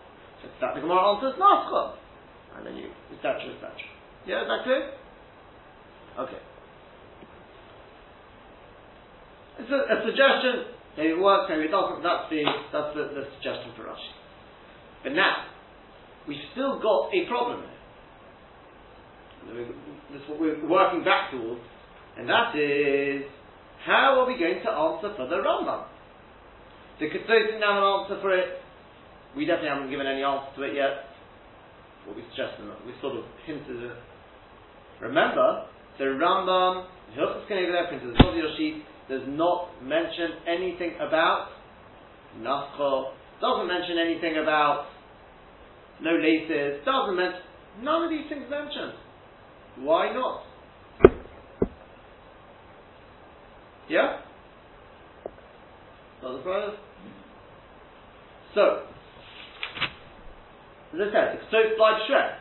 So 0.42 0.48
that 0.60 0.74
the 0.74 0.80
Gemara 0.80 1.14
answers 1.14 1.34
Nascha. 1.34 2.03
And 2.56 2.66
then 2.66 2.76
you, 2.76 2.88
etc., 3.16 3.54
etc. 3.54 3.72
Yeah, 4.26 4.42
is 4.42 4.48
that 4.48 4.64
clear? 4.64 4.90
Okay. 6.18 6.42
It's 9.58 9.70
a, 9.70 9.80
a, 9.90 9.96
suggestion. 10.06 10.74
Maybe 10.96 11.10
it 11.10 11.20
works, 11.20 11.46
maybe 11.50 11.66
it 11.66 11.74
doesn't. 11.74 12.02
That's 12.02 12.30
the 12.30 12.42
that's 12.72 12.94
the, 12.94 13.04
the 13.14 13.24
suggestion 13.38 13.72
for 13.76 13.84
Rashi. 13.84 14.12
But 15.02 15.12
now, 15.12 15.46
we've 16.26 16.42
still 16.52 16.80
got 16.80 17.10
a 17.14 17.26
problem. 17.26 17.62
That's 19.46 20.28
what 20.28 20.40
we're 20.40 20.68
working 20.68 21.04
back 21.04 21.30
towards. 21.30 21.60
And 22.16 22.28
that 22.28 22.54
is, 22.56 23.26
how 23.84 24.20
are 24.20 24.26
we 24.26 24.38
going 24.38 24.62
to 24.62 24.70
answer 24.70 25.12
for 25.16 25.26
the 25.28 25.36
Rambam? 25.42 25.84
The 27.00 27.06
Ketsos 27.06 27.46
didn't 27.46 27.62
have 27.62 27.76
an 27.76 27.82
answer 27.82 28.18
for 28.22 28.30
it. 28.30 28.62
We 29.36 29.44
definitely 29.44 29.70
haven't 29.70 29.90
given 29.90 30.06
any 30.06 30.22
answer 30.22 30.46
to 30.56 30.62
it 30.62 30.74
yet. 30.74 31.10
What 32.06 32.16
we 32.16 32.22
suggested, 32.30 32.66
we 32.86 32.92
sort 33.00 33.16
of 33.16 33.24
hinted 33.46 33.90
at. 33.90 33.96
Remember, 35.00 35.66
the 35.98 36.04
Rambam, 36.04 36.86
Hilchas 37.16 37.48
there, 37.48 37.86
printed 37.88 38.14
the 38.14 38.36
your 38.36 38.50
sheet, 38.56 38.82
does 39.08 39.22
not 39.28 39.68
mention 39.82 40.44
anything 40.46 40.94
about 40.96 41.48
Nascho, 42.40 43.12
doesn't 43.40 43.68
mention 43.68 43.96
anything 43.98 44.38
about 44.42 44.86
no 46.02 46.10
laces, 46.16 46.84
doesn't 46.84 47.16
mention, 47.16 47.40
none 47.82 48.04
of 48.04 48.10
these 48.10 48.28
things 48.28 48.44
mentioned. 48.50 48.92
Why 49.78 50.12
not? 50.12 50.42
Yeah? 53.88 54.20
Not 56.22 56.38
surprised? 56.38 56.76
So, 58.54 58.86
as 60.94 61.00
I 61.00 61.10
said, 61.10 61.26
it's 61.34 61.50
so 61.50 61.58
slide 61.76 61.98
Shrek. 62.06 62.38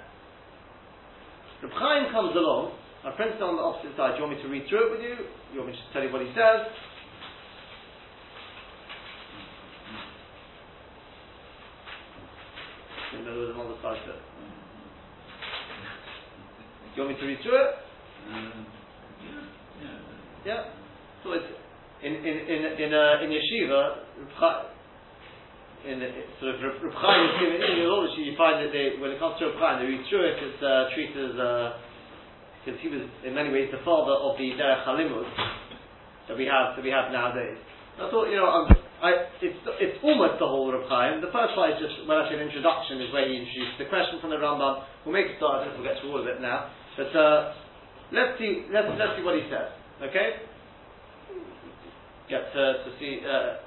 Reb 1.63 1.73
Chaim 1.73 2.11
comes 2.13 2.35
along, 2.35 2.77
my 3.03 3.15
friend's 3.15 3.41
on 3.41 3.55
the 3.57 3.63
opposite 3.63 3.97
side. 3.97 4.13
Do 4.13 4.21
you 4.21 4.27
want 4.29 4.37
me 4.37 4.43
to 4.43 4.49
read 4.49 4.69
through 4.69 4.87
it 4.87 4.91
with 4.91 5.01
you? 5.01 5.15
You 5.53 5.59
want 5.59 5.71
me 5.71 5.75
to 5.75 5.87
tell 5.91 6.03
you 6.03 6.11
what 6.13 6.21
he 6.21 6.29
says? 6.37 6.69
In 13.17 13.27
other 13.27 13.37
words, 13.37 13.57
on 13.57 13.67
the 13.69 13.77
side 13.81 13.97
Do 14.05 14.13
you 16.95 17.03
want 17.03 17.15
me 17.15 17.21
to 17.21 17.27
read 17.27 17.39
through 17.41 17.57
it? 17.57 17.71
Um, 18.29 18.65
yeah. 20.45 20.53
Yeah. 20.53 20.63
So 21.23 21.33
it's 21.33 21.45
in 22.03 22.13
in 22.13 22.35
in 22.49 22.61
in, 22.83 22.93
uh, 22.93 23.23
in 23.23 23.29
yeshiva, 23.31 24.03
in 25.83 25.99
the, 25.99 26.07
sort 26.39 26.55
of 26.55 26.63
Reb 26.63 26.95
Chaim 26.95 27.21
is 27.27 27.35
given 27.43 27.59
in 27.59 27.83
your 27.83 28.07
you 28.15 28.35
find 28.39 28.63
that 28.63 28.71
they 28.71 28.95
when 28.99 29.11
it 29.11 29.19
comes 29.19 29.35
to 29.39 29.51
Reb 29.51 29.59
Chaim, 29.59 29.75
they 29.83 29.87
read 29.91 30.03
through 30.07 30.23
uh, 30.23 30.87
treated 30.95 31.35
as 31.35 31.35
because 32.63 32.79
uh, 32.79 32.83
he 32.83 32.87
was 32.87 33.03
in 33.27 33.35
many 33.35 33.51
ways 33.51 33.67
the 33.71 33.83
father 33.83 34.15
of 34.15 34.39
the 34.39 34.55
Derech 34.55 34.87
Halimud 34.87 35.27
that 36.31 36.39
we 36.39 36.47
have 36.47 36.79
that 36.79 36.83
we 36.83 36.91
have 36.91 37.11
nowadays. 37.11 37.59
I 37.99 38.07
thought 38.07 38.31
you 38.31 38.39
know 38.39 38.47
I'm, 38.47 38.65
I, 39.03 39.27
it's 39.43 39.59
it's 39.83 39.99
almost 39.99 40.39
the 40.39 40.47
whole 40.47 40.71
Reb 40.71 40.87
Chaim. 40.87 41.19
The 41.19 41.33
first 41.35 41.53
slide 41.59 41.75
is 41.75 41.83
just 41.83 42.07
when 42.07 42.15
I 42.15 42.31
say 42.31 42.39
an 42.39 42.47
introduction 42.47 43.03
is 43.03 43.11
where 43.11 43.27
he 43.27 43.35
introduced 43.35 43.75
the 43.77 43.91
question 43.91 44.23
from 44.23 44.31
the 44.31 44.39
Rambam. 44.39 44.87
We'll 45.03 45.13
make 45.13 45.27
a 45.31 45.35
start. 45.35 45.67
I 45.67 45.71
don't 45.71 45.83
forget 45.83 45.99
to 45.99 46.07
all 46.07 46.23
of 46.23 46.27
it 46.31 46.39
now, 46.39 46.71
but 46.95 47.11
uh, 47.11 47.53
let's 48.15 48.39
see 48.39 48.71
let's 48.71 48.87
let's 48.95 49.19
see 49.19 49.23
what 49.27 49.35
he 49.35 49.43
says. 49.51 49.67
Okay 49.99 50.53
get 52.29 52.51
to, 52.53 52.63
to 52.87 52.89
see 52.99 53.19
uh, 53.21 53.59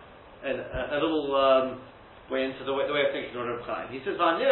a, 0.43 0.97
a, 0.97 0.99
little 0.99 1.29
um, 1.37 1.81
way 2.31 2.45
into 2.45 2.65
the 2.65 2.75
way, 2.75 2.87
the 2.87 2.95
way 2.95 3.07
of 3.07 3.13
thinking 3.15 3.35
of 3.39 3.47
Reb 3.47 3.63
Chaim. 3.63 3.87
He 3.95 4.03
says, 4.03 4.19
He 4.19 4.45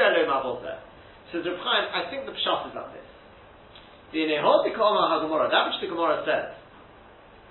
Says 1.33 1.43
Reb 1.43 1.59
Chaim, 1.59 1.85
I 1.91 2.07
think 2.11 2.27
the 2.27 2.35
pshat 2.35 2.71
is 2.71 2.75
like 2.75 2.93
this. 2.95 3.09
The 4.15 4.31
Nehot 4.31 4.63
HaGemorah, 4.71 5.51
that 5.51 5.67
which 5.67 5.83
the 5.83 5.91
Gemara 5.91 6.23
says, 6.23 6.55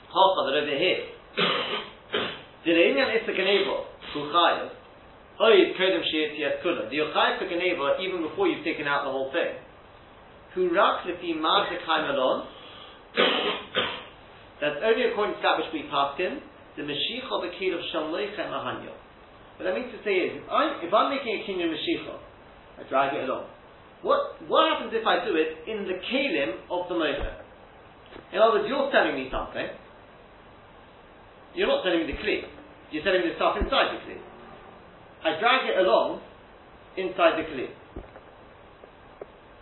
Hocha, 0.07 0.41
that 0.47 0.55
over 0.63 0.77
here, 0.79 1.11
the 2.63 2.71
Inyan 2.71 3.19
Issa 3.19 3.35
Geneva, 3.35 3.83
Hu 4.13 4.31
Chayev, 4.31 4.71
Oid 5.41 5.75
Kodem 5.75 6.03
Sheet 6.07 6.39
Yet 6.39 6.63
Kula, 6.63 6.89
the 6.89 6.95
Yochayev 6.95 7.39
for 7.39 7.49
Geneva, 7.49 7.97
even 7.99 8.21
before 8.21 8.47
you've 8.47 8.63
taken 8.63 8.87
out 8.87 9.03
the 9.03 9.11
whole 9.11 9.31
thing, 9.33 9.59
Who 10.55 10.73
Rak 10.73 11.03
Lefi 11.03 11.35
Mad 11.35 11.67
Alon, 11.75 12.47
that's 14.61 14.79
only 14.85 15.11
according 15.11 15.35
to 15.35 15.41
that 15.41 15.57
which 15.57 15.67
we 15.73 15.89
passed 15.91 16.21
in, 16.21 16.39
the 16.77 16.83
Mashiach 16.83 17.27
of 17.27 17.41
the 17.43 17.51
Kid 17.59 17.73
of 17.73 17.81
Shamlecha 17.91 18.47
Mahanyo. 18.47 18.95
What 19.57 19.69
I 19.69 19.73
mean 19.77 19.89
to 19.93 19.99
say 20.01 20.15
is, 20.27 20.41
if 20.41 20.47
I'm, 20.49 20.81
if 20.81 20.91
I'm 20.93 21.13
making 21.13 21.33
a 21.37 21.41
kinyan 21.45 21.69
Mashiach, 21.69 22.17
I 22.79 22.89
drag 22.89 23.13
it 23.13 23.29
along. 23.29 23.45
What, 24.01 24.35
what 24.49 24.67
happens 24.67 24.91
if 24.91 25.05
I 25.07 25.23
do 25.23 25.37
it 25.39 25.63
in 25.69 25.87
the 25.87 25.95
Kalim 26.03 26.67
of 26.67 26.89
the 26.89 26.95
Mocha? 26.97 27.39
In 28.33 28.41
other 28.41 28.59
words, 28.59 28.67
you're 28.67 28.89
selling 28.91 29.15
me 29.15 29.29
something. 29.31 29.67
You're 31.55 31.69
not 31.69 31.85
selling 31.85 32.03
me 32.03 32.11
the 32.11 32.19
Kli. 32.19 32.43
You're 32.91 33.05
selling 33.05 33.21
me 33.23 33.31
the 33.31 33.37
stuff 33.37 33.55
inside 33.61 33.95
the 33.95 34.01
Kli. 34.03 34.17
I 35.23 35.39
drag 35.39 35.69
it 35.69 35.77
along 35.79 36.19
inside 36.97 37.39
the 37.39 37.45
Kli. 37.47 37.67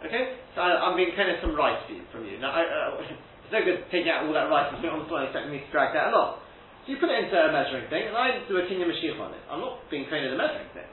Okay? 0.08 0.42
So 0.56 0.62
I, 0.66 0.90
am 0.90 0.98
being 0.98 1.14
kind 1.14 1.30
of 1.30 1.38
some 1.44 1.54
rice 1.54 1.80
for 1.86 1.94
you, 1.94 2.04
from 2.10 2.26
you. 2.26 2.40
Now, 2.42 2.52
I, 2.56 2.66
uh, 2.66 3.04
it's 3.46 3.54
no 3.54 3.62
good 3.62 3.86
taking 3.92 4.10
out 4.10 4.26
all 4.26 4.34
that 4.34 4.50
rice 4.50 4.74
and 4.74 4.82
putting 4.82 4.96
on 4.96 5.06
the 5.06 5.10
floor 5.12 5.22
expecting 5.22 5.54
me 5.54 5.62
to 5.62 5.70
drag 5.70 5.94
that 5.94 6.10
along. 6.10 6.42
So 6.86 6.94
you 6.94 6.98
put 6.98 7.10
it 7.14 7.30
into 7.30 7.38
a 7.38 7.54
measuring 7.54 7.90
thing, 7.90 8.10
and 8.10 8.18
I 8.18 8.42
do 8.50 8.58
a 8.58 8.66
kinyan 8.66 8.90
mashiach 8.90 9.20
on 9.22 9.34
it. 9.38 9.44
I'm 9.50 9.62
not 9.62 9.86
being 9.90 10.10
kind 10.10 10.26
of 10.26 10.34
the 10.34 10.40
measuring 10.42 10.70
thing. 10.74 10.90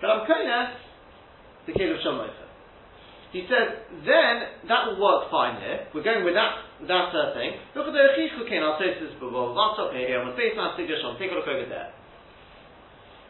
But 0.00 0.10
I'm 0.10 0.22
of 0.24 0.68
the 1.66 1.72
kid 1.76 1.92
of 1.92 1.98
Shalofa. 2.00 2.48
He 3.30 3.46
says, 3.46 3.78
then 4.02 4.66
that 4.66 4.90
will 4.90 4.98
work 4.98 5.30
fine 5.30 5.62
here. 5.62 5.86
We're 5.94 6.02
going 6.02 6.24
with 6.26 6.34
that 6.34 6.66
that 6.88 7.14
uh, 7.14 7.30
thing. 7.34 7.62
Look 7.78 7.86
at 7.86 7.94
the 7.94 8.18
Chichu 8.18 8.42
say 8.42 8.98
this 8.98 9.14
before. 9.22 9.54
What's 9.54 9.78
up 9.78 9.94
here? 9.94 10.18
I'm 10.18 10.34
on 10.34 10.34
face 10.34 10.58
now, 10.58 10.74
Take 10.74 11.30
a 11.30 11.34
look 11.38 11.46
over 11.46 11.68
there. 11.68 11.94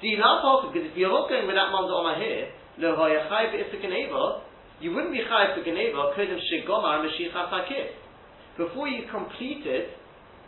Do 0.00 0.09
you 0.09 0.16
not 0.16 0.40
also, 0.40 0.72
because 0.72 0.88
if 0.88 0.96
you're 0.96 1.12
not 1.12 1.29
going 1.29 1.44
with 1.44 1.57
that 1.57 1.68
Manda 1.68 1.92
Oma 1.92 2.16
here, 2.16 2.48
Lo 2.81 2.96
Hayachai 2.96 3.53
B'Issa 3.53 4.40
you 4.81 4.96
wouldn't 4.96 5.12
be 5.12 5.20
chayav 5.20 5.53
for 5.53 5.62
geneva 5.62 6.16
kodem 6.16 6.40
shigomar 6.40 7.05
mashiach 7.05 7.37
hakir. 7.37 7.92
Before 8.57 8.88
you 8.88 9.05
completed 9.12 9.92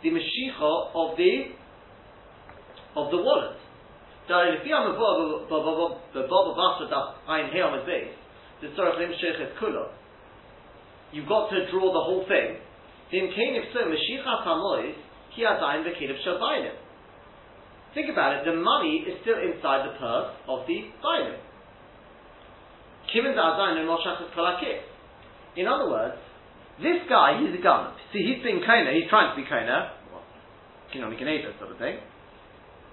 the 0.03 0.09
mashiach 0.09 0.91
of 0.93 1.17
the 1.17 1.55
of 2.95 3.09
the 3.09 3.17
wallet. 3.17 3.57
You've 11.11 11.27
got 11.27 11.49
to 11.49 11.71
draw 11.71 11.91
the 11.91 12.03
whole 12.07 12.25
thing. 12.27 12.57
Think 17.93 18.09
about 18.09 18.33
it. 18.37 18.45
The 18.45 18.55
money 18.55 19.05
is 19.07 19.19
still 19.21 19.37
inside 19.37 19.85
the 19.85 19.93
purse 19.99 20.31
of 20.47 20.65
the 20.67 20.91
violin. 21.01 21.39
In 25.55 25.67
other 25.67 25.89
words, 25.89 26.17
this 26.81 27.05
guy, 27.09 27.37
he's 27.41 27.53
a 27.53 27.61
gun. 27.61 27.93
See, 28.11 28.23
he's 28.25 28.41
being 28.43 28.61
kona, 28.65 28.93
he's 28.93 29.09
trying 29.09 29.35
to 29.35 29.37
be 29.37 29.47
kona, 29.47 29.93
uh, 29.93 30.11
well, 30.11 30.25
kinoni 30.93 31.19
kaneda 31.19 31.57
sort 31.59 31.71
of 31.71 31.77
thing. 31.77 31.97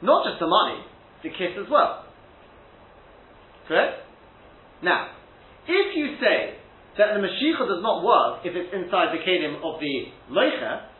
Not 0.03 0.25
just 0.29 0.41
the 0.41 0.49
money, 0.49 0.85
the 1.23 1.31
kiss 1.31 1.57
as 1.57 1.69
well. 1.71 2.05
Correct? 3.69 4.03
Now, 4.83 5.13
if 5.69 5.97
you 5.97 6.17
say 6.21 6.57
that 6.99 7.15
the 7.15 7.21
Mashiach 7.21 7.61
does 7.69 7.83
not 7.83 8.03
work 8.03 8.45
if 8.45 8.57
it's 8.57 8.73
inside 8.75 9.15
the 9.15 9.23
kedim 9.23 9.63
of 9.63 9.81
the 9.81 10.11
Leicha, 10.33 10.91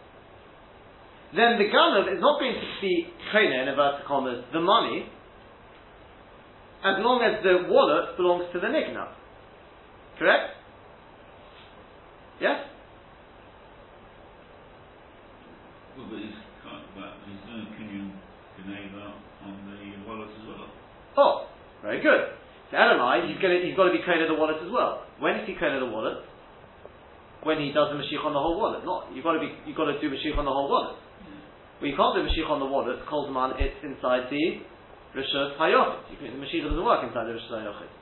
then 1.35 1.59
the 1.59 1.67
ganav 1.71 2.13
is 2.13 2.21
not 2.21 2.39
going 2.39 2.55
to 2.55 2.67
be 2.81 3.07
koine 3.33 3.63
in 3.63 3.69
inverted 3.69 4.07
commas 4.07 4.45
the 4.53 4.61
money, 4.61 5.07
as 6.85 6.97
long 7.05 7.23
as 7.23 7.43
the 7.43 7.69
wallet 7.69 8.17
belongs 8.17 8.45
to 8.53 8.61
the 8.61 8.67
nigna. 8.67 9.09
Correct? 10.19 10.60
Yes? 12.41 12.57
Well, 15.93 16.09
but 16.09 16.17
he's, 16.17 16.41
but 16.97 17.13
he's 17.29 17.41
doing 17.45 17.69
Kinyan 17.77 18.17
Geneva 18.57 19.13
on 19.45 19.53
the 19.69 20.09
wallet 20.09 20.33
as 20.33 20.45
well. 20.49 20.67
Oh, 21.21 21.47
very 21.85 22.01
good. 22.01 22.33
So 22.71 22.81
Elamai, 22.81 23.29
he's, 23.29 23.37
gonna, 23.43 23.61
he's 23.61 23.77
got 23.77 23.91
to 23.91 23.93
be 23.93 24.01
koine 24.01 24.25
the 24.25 24.41
wallet 24.41 24.57
as 24.65 24.73
well. 24.73 25.05
When 25.21 25.37
is 25.37 25.45
he 25.45 25.53
koine 25.53 25.77
the 25.77 25.93
wallet? 25.93 26.25
When 27.45 27.61
he 27.61 27.77
does 27.77 27.93
the 27.93 28.01
mashich 28.01 28.25
on 28.25 28.33
the 28.33 28.41
whole 28.41 28.57
wallet. 28.57 28.85
Not, 28.89 29.13
you've 29.13 29.25
got 29.25 29.37
to 29.37 29.41
be, 29.41 29.53
you've 29.69 29.77
got 29.77 29.93
to 29.93 30.01
do 30.01 30.09
mashich 30.09 30.37
on 30.37 30.49
the 30.49 30.53
whole 30.53 30.69
wallet. 30.69 30.97
Well, 31.81 31.89
you 31.89 31.97
can't 31.97 32.17
do 32.17 32.25
mashich 32.25 32.49
on 32.49 32.61
the 32.61 32.69
wallet, 32.69 33.05
Kolzman, 33.05 33.61
it's 33.61 33.77
inside 33.85 34.29
the 34.33 34.65
Rishos 35.13 35.57
Hayochid. 35.61 36.09
The 36.21 36.41
mashich 36.41 36.65
doesn't 36.65 36.85
work 36.85 37.05
inside 37.05 37.29
the 37.29 37.37
Rishos 37.37 37.53
Hayochid. 37.53 37.93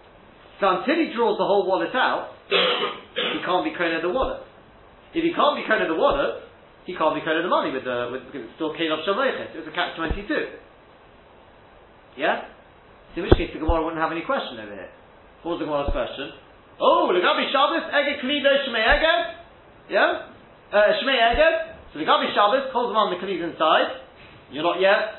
So 0.59 0.67
until 0.67 0.99
he 0.99 1.15
draws 1.15 1.39
the 1.39 1.47
whole 1.47 1.67
wallet 1.67 1.95
out, 1.95 2.35
he 2.51 3.39
can't 3.47 3.63
be 3.63 3.71
koine 3.79 3.95
the 4.03 4.11
wallet. 4.11 4.43
If 5.15 5.23
he 5.23 5.31
can't 5.31 5.55
be 5.55 5.63
koine 5.63 5.87
the 5.87 5.95
wallet, 5.95 6.43
he 6.83 6.99
can't 6.99 7.15
be 7.15 7.23
koine 7.23 7.43
the 7.43 7.53
money 7.53 7.71
with 7.71 7.87
the, 7.87 8.11
with, 8.11 8.27
because 8.27 8.51
it's 8.51 8.57
still 8.59 8.75
Kalov 8.75 9.07
Shamaychet. 9.07 9.55
It's 9.55 9.69
a 9.71 9.75
catch 9.75 9.95
22. 9.95 10.27
Yeah? 12.19 12.51
In 13.15 13.23
which 13.23 13.39
case 13.39 13.51
the 13.55 13.63
Gemara 13.63 13.87
wouldn't 13.87 14.03
have 14.03 14.11
any 14.11 14.27
question 14.27 14.59
over 14.59 14.75
here. 14.75 14.91
What 15.47 15.59
was 15.59 15.61
the 15.63 15.67
Gemara's 15.71 15.95
question? 15.95 16.35
Oh, 16.83 17.11
Legabi 17.11 17.51
Shabbos, 17.51 17.87
Eged 17.91 18.23
Kli 18.23 18.43
no 18.43 18.53
Shmei 18.67 18.83
Eged? 18.83 19.19
Yeah? 19.91 20.31
Uh, 20.75 20.99
Shmei 21.03 21.19
Eged? 21.19 21.55
So 21.95 22.03
Legabi 22.03 22.35
Shabbos, 22.35 22.71
calls 22.75 22.91
them 22.91 22.99
on 22.99 23.15
the 23.15 23.19
Kli's 23.23 23.43
inside. 23.43 24.03
You're 24.51 24.67
not 24.67 24.83
yet. 24.83 25.18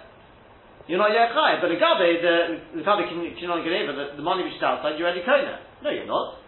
You're 0.89 0.97
not 0.97 1.13
yet 1.13 1.29
Chai. 1.37 1.61
But 1.61 1.69
Legabi, 1.69 2.17
the 2.17 2.81
Legabi 2.81 3.05
Kinon 3.13 3.61
Geneva, 3.61 3.93
the, 3.93 4.17
the 4.17 4.25
money 4.25 4.41
which 4.41 4.57
is 4.57 4.63
outside, 4.65 4.97
you're 4.97 5.05
already 5.05 5.21
Kona. 5.21 5.61
No, 5.85 5.93
you're 5.93 6.09
not. 6.09 6.41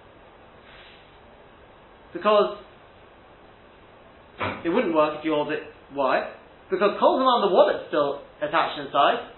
Because 2.09 2.57
it 4.65 4.69
wouldn't 4.73 4.97
work 4.97 5.21
if 5.21 5.23
you 5.23 5.37
hold 5.37 5.53
it. 5.53 5.61
Why? 5.93 6.33
Because 6.73 6.97
Kol 6.97 7.21
on 7.21 7.45
the 7.45 7.53
wallet's 7.53 7.85
still 7.93 8.25
attached 8.41 8.81
inside. 8.81 9.29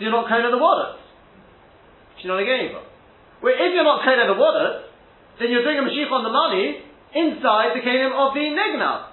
So 0.00 0.08
you're 0.08 0.16
not 0.16 0.24
Kona 0.24 0.48
the 0.48 0.56
wallet. 0.56 0.96
Kinon 2.24 2.40
Geneva. 2.48 2.80
Where 3.44 3.60
if 3.60 3.76
you're 3.76 3.84
not 3.84 4.00
Kona 4.08 4.24
the 4.24 4.40
wallet, 4.40 4.88
then 5.36 5.52
you're 5.52 5.68
doing 5.68 5.76
a 5.76 5.84
Mashiach 5.84 6.08
on 6.08 6.24
the 6.24 6.32
money 6.32 6.80
inside 7.12 7.76
the 7.76 7.84
kingdom 7.84 8.16
of 8.16 8.32
the 8.32 8.40
Nigna. 8.40 9.12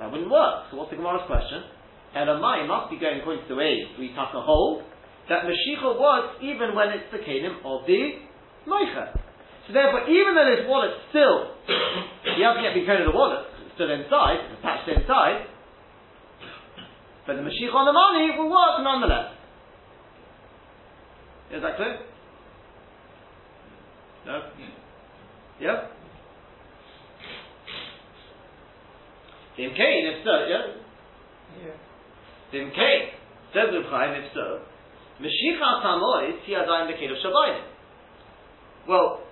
That 0.00 0.08
wouldn't 0.08 0.32
work. 0.32 0.72
So 0.72 0.80
what's 0.80 0.88
the 0.88 0.96
Gemara's 0.96 1.28
question? 1.28 1.73
Elamai 2.14 2.66
must 2.66 2.90
be 2.90 2.98
going 2.98 3.20
according 3.20 3.42
to 3.42 3.48
the 3.48 3.58
way 3.58 3.82
we 3.98 4.14
tuck 4.14 4.30
a 4.34 4.40
hold 4.40 4.82
that 5.28 5.44
Mashiach 5.44 5.82
works 5.98 6.38
even 6.42 6.74
when 6.74 6.90
it's 6.90 7.10
the 7.10 7.18
kingdom 7.18 7.58
of 7.64 7.86
the 7.86 8.22
Moicha. 8.68 9.18
So 9.66 9.72
therefore, 9.72 10.06
even 10.06 10.34
though 10.34 10.46
this 10.46 10.68
wallet 10.68 10.92
still, 11.10 11.56
he 12.36 12.44
hasn't 12.44 12.62
yet 12.62 12.76
been 12.76 12.84
of 12.84 13.10
the 13.10 13.16
wallet, 13.16 13.48
it's 13.64 13.74
still 13.74 13.90
inside, 13.90 14.46
attached 14.60 14.88
inside, 14.88 15.48
but 17.26 17.36
the 17.36 17.42
Mashiach 17.42 17.72
on 17.72 17.86
the 17.88 17.96
money 17.96 18.36
will 18.36 18.50
work 18.52 18.84
nonetheless. 18.84 19.32
Is 21.52 21.62
that 21.62 21.76
clear? 21.76 21.98
No? 24.26 24.42
Yeah? 25.60 25.88
Dim 29.56 29.70
Kain, 29.70 30.12
if 30.12 30.24
so, 30.24 30.46
yeah? 30.48 31.64
Yeah. 31.64 31.93
Dim 32.54 32.70
Kain, 32.70 33.10
says 33.50 33.74
Reb 33.74 33.90
Chaim, 33.90 34.14
if 34.22 34.30
so, 34.30 34.62
Mashiach 35.18 35.82
Tamois, 35.82 36.38
he 36.46 36.54
has 36.54 36.70
the 36.70 36.94
kid 36.94 37.10
of 37.10 37.18
Shabbatim. 37.18 37.66
Well, 38.86 39.26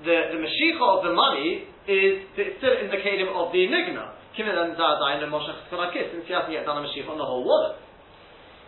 the, 0.00 0.16
the 0.32 0.38
Mashiach 0.40 0.80
of 0.80 1.04
the 1.04 1.12
money 1.12 1.68
is 1.84 2.24
still 2.32 2.76
in 2.80 2.88
the 2.88 2.96
kingdom 3.04 3.36
of 3.36 3.52
the 3.52 3.68
Enigma. 3.68 4.16
Kimin 4.32 4.56
and 4.56 4.72
Zadayin 4.72 5.20
and 5.20 5.28
Moshe 5.28 5.52
Tzkonakis, 5.68 6.16
since 6.16 6.24
he 6.24 6.32
hasn't 6.32 6.56
yet 6.56 6.64
done 6.64 6.80
a 6.80 6.88
Mashiach 6.88 7.04
on 7.12 7.20
the 7.20 7.28
whole 7.28 7.44
wallet. 7.44 7.76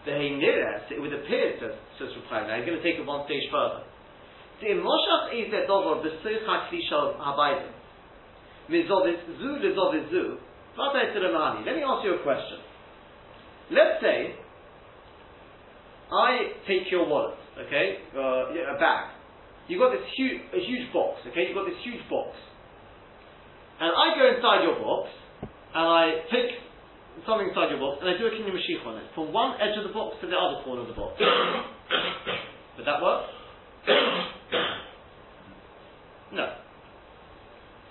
The 0.05 0.13
Heinira, 0.13 0.85
it 0.93 1.01
would 1.01 1.17
appear, 1.17 1.57
says, 1.57 1.81
says 1.97 2.13
Reb 2.13 2.29
Chaim, 2.29 2.45
now 2.49 2.61
he's 2.61 2.69
going 2.69 2.77
to 2.77 2.85
take 2.85 3.01
it 3.01 3.07
one 3.09 3.25
stage 3.25 3.49
further. 3.49 3.89
The 4.61 4.77
Moshach 4.77 5.33
is 5.33 5.49
the 5.49 5.65
b'seich 5.65 6.45
ha'klisha 6.45 7.17
habaydim. 7.25 7.73
Mizovis 8.69 9.21
zu 9.41 9.51
lizovis 9.65 10.11
zu. 10.13 10.37
Let 10.77 11.77
me 11.77 11.83
ask 11.83 12.05
you 12.05 12.15
a 12.15 12.23
question. 12.23 12.59
Let's 13.71 14.01
say 14.03 14.35
I 16.13 16.53
take 16.69 16.91
your 16.91 17.09
wallet, 17.09 17.39
okay, 17.67 17.99
uh, 18.15 18.77
a 18.77 18.79
bag. 18.79 19.11
You've 19.69 19.81
got 19.81 19.93
this 19.93 20.05
huge, 20.17 20.43
a 20.53 20.61
huge 20.61 20.93
box, 20.93 21.25
okay? 21.29 21.49
You've 21.49 21.57
got 21.57 21.65
this 21.65 21.81
huge 21.83 22.05
box. 22.11 22.37
And 23.81 23.91
I 23.91 24.15
go 24.15 24.25
inside 24.37 24.63
your 24.63 24.77
box, 24.79 25.09
and 25.75 25.87
I 25.89 26.05
take 26.29 26.61
something 27.27 27.49
inside 27.49 27.73
your 27.73 27.81
box, 27.81 28.05
and 28.05 28.11
I 28.13 28.19
do 28.21 28.29
a 28.29 28.31
kinyan 28.31 28.53
mashich 28.53 28.85
on 28.87 28.99
it, 29.01 29.09
from 29.15 29.33
one 29.33 29.57
edge 29.61 29.77
of 29.79 29.89
the 29.89 29.95
box 29.95 30.17
to 30.21 30.27
the 30.29 30.37
other 30.37 30.63
corner 30.63 30.83
of 30.83 30.89
the 30.89 30.95
box. 30.95 31.17
Would 32.77 32.87
that 32.87 33.01
work? 33.01 33.25
No. 36.33 36.47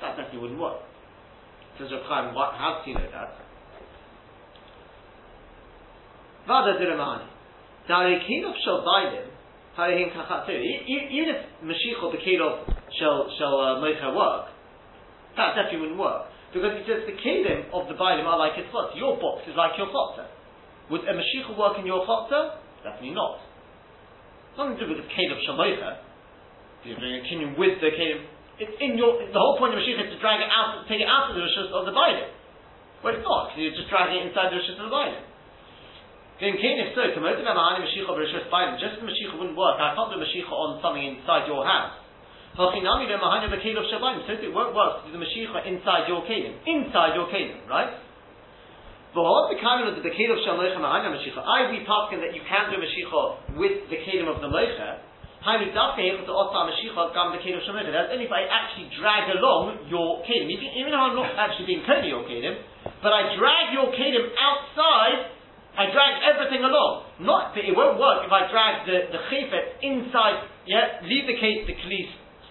That 0.01 0.17
definitely 0.17 0.39
wouldn't 0.39 0.59
work. 0.59 0.79
Rav 1.79 1.89
Chaim, 2.05 2.35
what, 2.35 2.53
how 2.53 2.81
do 2.85 2.91
you 2.91 2.97
that? 2.97 3.39
Vada 6.47 6.79
Diramani. 6.79 7.27
Now, 7.87 8.03
the 8.07 8.19
king 8.27 8.43
of 8.47 8.55
Shalbailim, 8.63 9.33
even 9.73 11.25
if 11.33 11.39
Mashiach 11.65 12.11
the 12.11 12.21
king 12.23 12.39
of 12.39 12.67
shall 12.99 13.25
shall 13.37 13.55
uh, 13.59 13.81
Mocha 13.81 14.13
work, 14.13 14.53
that 15.35 15.55
definitely 15.57 15.89
wouldn't 15.89 15.99
work. 15.99 16.29
Because 16.53 16.77
he 16.77 16.85
says 16.85 17.01
the 17.09 17.17
kingdom 17.17 17.65
of 17.73 17.89
the 17.89 17.97
Bailim 17.97 18.29
are 18.29 18.37
like 18.37 18.53
its 18.53 18.69
chotzer. 18.69 18.93
Your 18.93 19.17
box 19.17 19.41
is 19.49 19.57
like 19.57 19.73
your 19.73 19.89
chotzer. 19.89 20.29
Would 20.93 21.09
a 21.09 21.13
Mashiach 21.17 21.57
work 21.57 21.81
in 21.81 21.89
your 21.89 22.05
chotzer? 22.05 22.61
Definitely 22.85 23.17
not. 23.17 23.41
Nothing 24.53 24.77
to 24.77 24.85
do 24.85 24.93
with 24.93 25.01
the 25.01 25.09
kingdom 25.09 25.41
of 25.41 25.43
Shamoicha. 25.49 25.91
You're 26.85 27.01
doing 27.01 27.17
a 27.17 27.25
kingdom 27.25 27.57
with 27.57 27.81
the 27.81 27.89
kingdom. 27.89 28.29
It's 28.61 28.77
in 28.77 29.01
your. 29.01 29.17
The 29.17 29.41
whole 29.41 29.57
point 29.57 29.73
of 29.73 29.81
Mashiach 29.81 29.97
is 29.97 30.13
to 30.13 30.19
drag 30.21 30.45
it 30.45 30.51
out, 30.53 30.85
take 30.85 31.01
it 31.01 31.09
out 31.09 31.33
of 31.33 31.39
the 31.39 31.41
rishus 31.41 31.73
of 31.73 31.89
the 31.89 31.95
Bailim. 31.95 32.29
Well, 33.01 33.17
it's 33.17 33.25
not, 33.25 33.49
because 33.49 33.59
you're 33.59 33.75
just 33.75 33.89
dragging 33.89 34.21
it 34.21 34.29
inside 34.29 34.53
the 34.53 34.61
rishus 34.61 34.77
of 34.77 34.85
the 34.85 34.93
Bailim. 34.93 35.32
In 36.41 36.57
Cain, 36.57 36.81
if 36.81 36.97
so, 36.97 37.05
just 37.05 37.13
the 37.13 37.21
Mashiach 39.05 39.33
wouldn't 39.37 39.53
work. 39.53 39.77
I 39.77 39.93
can't 39.93 40.09
do 40.09 40.17
Mashiach 40.17 40.49
on 40.49 40.81
something 40.81 41.05
inside 41.05 41.45
your 41.45 41.61
house. 41.61 41.93
So 42.57 42.73
it 42.73 42.81
won't 44.53 44.73
work 44.73 45.05
to 45.05 45.07
do 45.07 45.13
the 45.13 45.21
Mashiach 45.21 45.65
inside 45.69 46.09
your 46.09 46.25
kingdom. 46.25 46.57
Inside 46.65 47.13
your 47.13 47.29
kingdom, 47.29 47.69
right? 47.69 47.93
V'hod 49.13 49.53
the 49.53 49.61
kalim 49.61 49.93
of 49.93 50.01
the 50.01 50.09
kingdom 50.09 50.41
of 50.41 50.43
Shalmoicha 50.43 50.81
Mahanya 50.81 51.13
Mashiach. 51.13 51.37
I 51.37 51.69
we 51.69 51.85
paskin 51.85 52.17
that 52.25 52.33
you 52.33 52.41
can 52.49 52.73
do 52.73 52.81
Mashiach 52.81 53.53
with 53.53 53.85
the 53.93 53.97
kingdom 54.01 54.33
of 54.33 54.41
the 54.41 54.49
Moicha. 54.49 55.13
That's 55.43 55.59
only 58.15 58.25
if 58.25 58.31
I 58.31 58.47
actually 58.47 58.87
drag 58.95 59.27
along 59.35 59.85
your 59.91 60.23
kingdom. 60.23 60.47
Even 60.49 60.95
though 60.95 61.03
I'm 61.03 61.19
not 61.19 61.35
actually 61.35 61.67
being 61.67 61.83
clear 61.83 61.99
your 62.07 62.23
kingdom, 62.23 62.63
but 63.03 63.11
I 63.11 63.35
drag 63.35 63.75
your 63.75 63.91
kingdom 63.91 64.31
outside 64.39 65.35
I 65.73 65.89
drag 65.89 66.13
everything 66.21 66.61
along. 66.61 67.09
Not 67.25 67.57
it 67.57 67.73
won't 67.73 67.97
work 67.97 68.21
if 68.21 68.29
I 68.29 68.45
drag 68.45 68.85
the 68.85 69.09
the 69.09 69.21
chifet 69.25 69.81
inside. 69.81 70.45
Yeah, 70.69 71.01
leave 71.01 71.25
the 71.25 71.33
kli 71.33 71.65
the 71.65 71.73
kli 71.73 72.01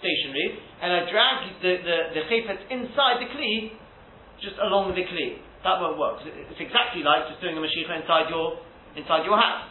stationary, 0.03 0.59
and 0.83 0.91
I 0.91 1.01
drag 1.07 1.37
the 1.63 1.73
the, 1.87 1.97
the 2.19 2.23
inside 2.75 3.23
the 3.23 3.31
kli, 3.31 3.79
just 4.43 4.59
along 4.59 4.99
the 4.99 5.07
kli. 5.07 5.39
That 5.63 5.79
won't 5.79 5.95
work. 5.95 6.27
It's 6.27 6.59
exactly 6.59 7.07
like 7.07 7.31
just 7.31 7.39
doing 7.39 7.55
a 7.55 7.63
mashiach 7.63 7.95
inside 8.03 8.27
your 8.27 8.59
inside 8.99 9.23
your 9.23 9.39
house. 9.39 9.71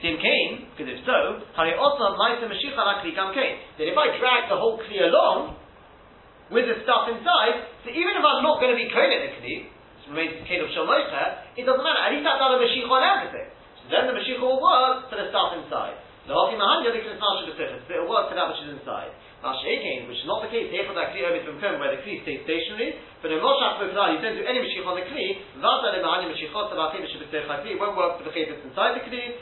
Tim 0.00 0.16
Kain, 0.16 0.72
because 0.72 0.88
if 0.96 1.04
so, 1.04 1.44
how 1.52 1.60
Hari 1.60 1.76
also 1.76 2.16
Maisa 2.16 2.48
Mashiach 2.48 2.72
Lakli 2.72 3.12
Gam 3.12 3.36
Kain. 3.36 3.60
That 3.76 3.84
if 3.84 3.92
I 3.92 4.16
drag 4.16 4.48
the 4.48 4.56
whole 4.56 4.80
kli 4.80 4.96
along 5.04 5.60
with 6.48 6.64
the 6.64 6.80
stuff 6.88 7.12
inside, 7.12 7.68
so 7.84 7.92
even 7.92 8.16
if 8.16 8.24
I'm 8.24 8.40
not 8.40 8.64
going 8.64 8.72
to 8.72 8.80
be 8.80 8.88
kohen 8.88 9.12
the 9.12 9.32
kli, 9.36 9.68
remains 10.10 10.36
the 10.36 10.46
case 10.46 10.60
of 10.60 10.68
Shalmoicha, 10.74 11.56
it 11.56 11.64
doesn't 11.64 11.84
matter. 11.86 12.02
At 12.02 12.10
least 12.12 12.26
I've 12.26 12.42
done 12.42 12.58
a 12.58 12.60
Mashiach 12.60 12.90
on 12.90 13.02
everything. 13.06 13.48
So 13.80 13.84
then 13.94 14.10
the 14.10 14.14
Mashiach 14.18 14.42
will 14.42 14.58
work 14.58 15.06
for 15.08 15.16
the 15.16 15.30
stuff 15.30 15.54
inside. 15.56 15.96
The 16.28 16.36
Hofi 16.36 16.54
Mahanya 16.60 16.92
thinks 16.92 17.08
it's 17.08 17.18
not 17.18 17.42
specific, 17.42 17.80
so 17.86 17.90
it 17.90 18.04
will 18.04 18.12
work 18.12 18.28
for 18.28 18.36
that 18.36 18.46
which 18.52 18.60
is 18.62 18.76
inside. 18.76 19.10
Sheikhin, 19.40 20.04
which 20.04 20.20
is 20.20 20.28
not 20.28 20.44
the 20.44 20.52
case, 20.52 20.68
here 20.68 20.84
for 20.84 20.92
that 20.92 21.16
Kli 21.16 21.24
from 21.48 21.56
Kum, 21.64 21.80
where 21.80 21.96
the 21.96 22.04
Kli 22.04 22.20
stays 22.28 22.44
stationary, 22.44 23.00
but 23.24 23.32
in 23.32 23.40
Moshach 23.40 23.80
Bukla, 23.80 24.12
you 24.12 24.20
don't 24.20 24.36
do 24.36 24.44
any 24.44 24.60
Mashiach 24.60 24.84
on 24.84 25.00
the 25.00 25.06
Kli, 25.08 25.40
Vata 25.64 25.96
Le 25.96 26.04
Mahanya 26.04 26.28
Mashiachot 26.28 26.68
Tabachim 26.68 27.08
Shebetech 27.08 27.48
HaKli, 27.48 27.72
it 27.72 27.80
won't 27.80 27.96
work 27.96 28.20
for 28.20 28.28
the 28.28 28.32
Chayfetz 28.36 28.60
inside 28.68 29.00
the 29.00 29.04
Kli, 29.08 29.40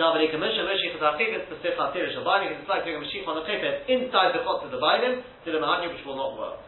Davar 0.00 0.24
Ekamusha 0.24 0.64
Mashiach 0.64 0.96
Tabachim 0.96 1.36
Shebetech 1.36 1.76
HaKli 1.76 2.16
Shabbalim, 2.16 2.48
because 2.48 2.64
it's 2.64 2.72
like 2.72 2.88
doing 2.88 2.96
a 2.96 3.04
Mashiach 3.04 3.28
on 3.28 3.36
the 3.36 3.44
Chayfetz 3.44 3.84
inside 3.92 4.32
the 4.32 4.40
Chotz 4.40 4.64
of 4.64 4.72
the 4.72 4.80
Bailim, 4.80 5.20
to 5.20 5.48
the 5.52 5.60
Mahanya, 5.60 5.92
which 5.92 6.00
will 6.08 6.16
not 6.16 6.40
work. 6.40 6.64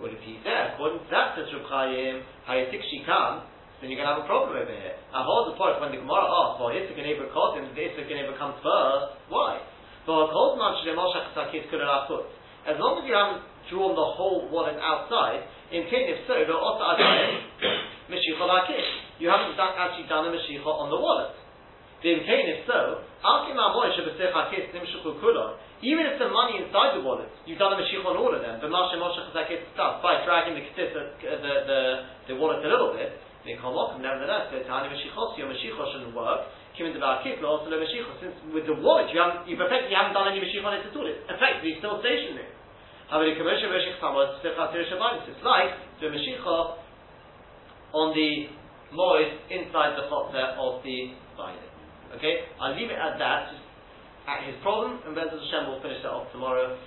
Well, 0.00 0.08
if 0.08 0.24
he's 0.24 0.40
there, 0.48 0.72
according 0.72 1.04
to 1.04 1.10
that, 1.12 1.36
says 1.36 1.52
Reb 1.52 1.68
Chaim, 1.68 2.24
Hayatik 2.48 2.80
Shikam, 2.88 3.44
then 3.80 3.88
you're 3.92 4.00
going 4.00 4.08
to 4.08 4.16
have 4.16 4.24
a 4.24 4.28
problem 4.28 4.56
over 4.56 4.72
here. 4.72 4.96
I 5.12 5.20
hold 5.20 5.52
the 5.52 5.60
point 5.60 5.76
when 5.76 5.92
the 5.92 6.00
Gemara 6.00 6.24
asks, 6.24 6.56
well, 6.56 6.72
Isaac 6.72 6.96
and 6.96 7.04
Abraham 7.04 7.28
caused 7.32 7.60
him, 7.60 7.68
did 7.72 7.92
Isaac 7.92 8.08
and 8.08 8.20
Abraham 8.24 8.40
come 8.40 8.56
first? 8.64 9.20
Why? 9.28 9.60
But 10.08 10.24
as 10.24 10.32
long 10.32 10.56
as 12.96 13.04
you 13.04 13.12
haven't 13.12 13.44
drawn 13.68 13.92
the 13.92 14.08
whole 14.16 14.48
wallet 14.48 14.80
outside, 14.80 15.44
in 15.72 15.84
case 15.88 16.08
if 16.12 16.26
so, 16.28 16.36
you 16.40 16.48
haven't 19.28 19.56
done, 19.56 19.72
actually 19.76 20.08
done 20.08 20.24
a 20.28 20.30
Mashiach 20.32 20.64
on 20.64 20.88
the 20.88 20.96
wallet. 20.96 21.36
In 22.00 22.24
case 22.24 22.48
if 22.48 22.64
so, 22.64 23.04
even 25.80 26.04
if 26.04 26.20
the 26.20 26.28
money 26.28 26.60
inside 26.60 26.92
the 26.96 27.02
wallet, 27.04 27.32
you've 27.48 27.56
done 27.56 27.72
a 27.72 27.78
Mashiach 27.80 28.04
on 28.04 28.12
of 28.12 28.44
them, 28.44 28.60
the 28.60 28.68
stuff, 29.72 30.04
by 30.04 30.20
dragging 30.28 30.52
the, 30.52 30.60
uh, 30.60 30.84
uh, 30.84 31.40
the, 31.40 31.52
the, 31.64 31.80
the 32.28 32.34
wallet 32.36 32.60
a 32.60 32.68
little 32.68 32.92
bit, 32.92 33.16
they 33.48 33.56
come 33.56 33.72
off, 33.72 33.96
and 33.96 34.04
nevertheless, 34.04 34.52
the 34.52 34.60
Tani 34.68 34.92
Mashiachos, 34.92 35.40
your 35.40 35.48
Mashiach 35.48 35.80
shouldn't 35.96 36.12
work, 36.12 36.52
Kim 36.76 36.92
the 36.92 37.00
Kifla, 37.00 37.48
also 37.48 37.72
the 37.72 37.80
Mashiach, 37.80 38.20
since 38.20 38.36
with 38.52 38.68
the 38.68 38.76
wallet, 38.76 39.08
you 39.08 39.16
haven't, 39.16 39.48
you've 39.48 39.60
effectively 39.60 39.96
haven't 39.96 40.12
done 40.12 40.28
any 40.28 40.44
Mashiach 40.44 40.64
on 40.68 40.76
it 40.76 40.84
at 40.84 40.92
all, 40.92 41.08
it's 41.08 41.24
effectively 41.24 41.80
still 41.80 41.96
stationary. 42.04 42.52
It's 43.08 43.24
like 45.42 45.72
the 45.98 46.06
Mashiach 46.12 46.46
on 47.92 48.14
the 48.14 48.30
moist 48.92 49.34
inside 49.50 49.98
the 49.98 50.06
chotzer 50.06 50.58
uh, 50.58 50.62
of 50.62 50.82
the 50.82 51.14
binding. 51.34 51.70
Okay, 52.18 52.46
I'll 52.58 52.74
leave 52.74 52.90
it 52.90 52.98
at 52.98 53.18
that. 53.18 53.54
His 54.38 54.54
problem, 54.62 55.00
and 55.06 55.16
B'ezras 55.16 55.42
Hashem 55.42 55.66
will 55.66 55.82
finish 55.82 56.02
that 56.02 56.10
off 56.10 56.30
tomorrow, 56.30 56.78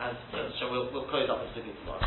and 0.00 0.16
B'ezras 0.32 0.52
Hashem 0.52 0.70
will 0.72 0.88
we'll 0.92 1.08
close 1.08 1.28
up 1.28 1.44
the 1.44 1.52
study 1.52 1.72
tomorrow. 1.84 2.00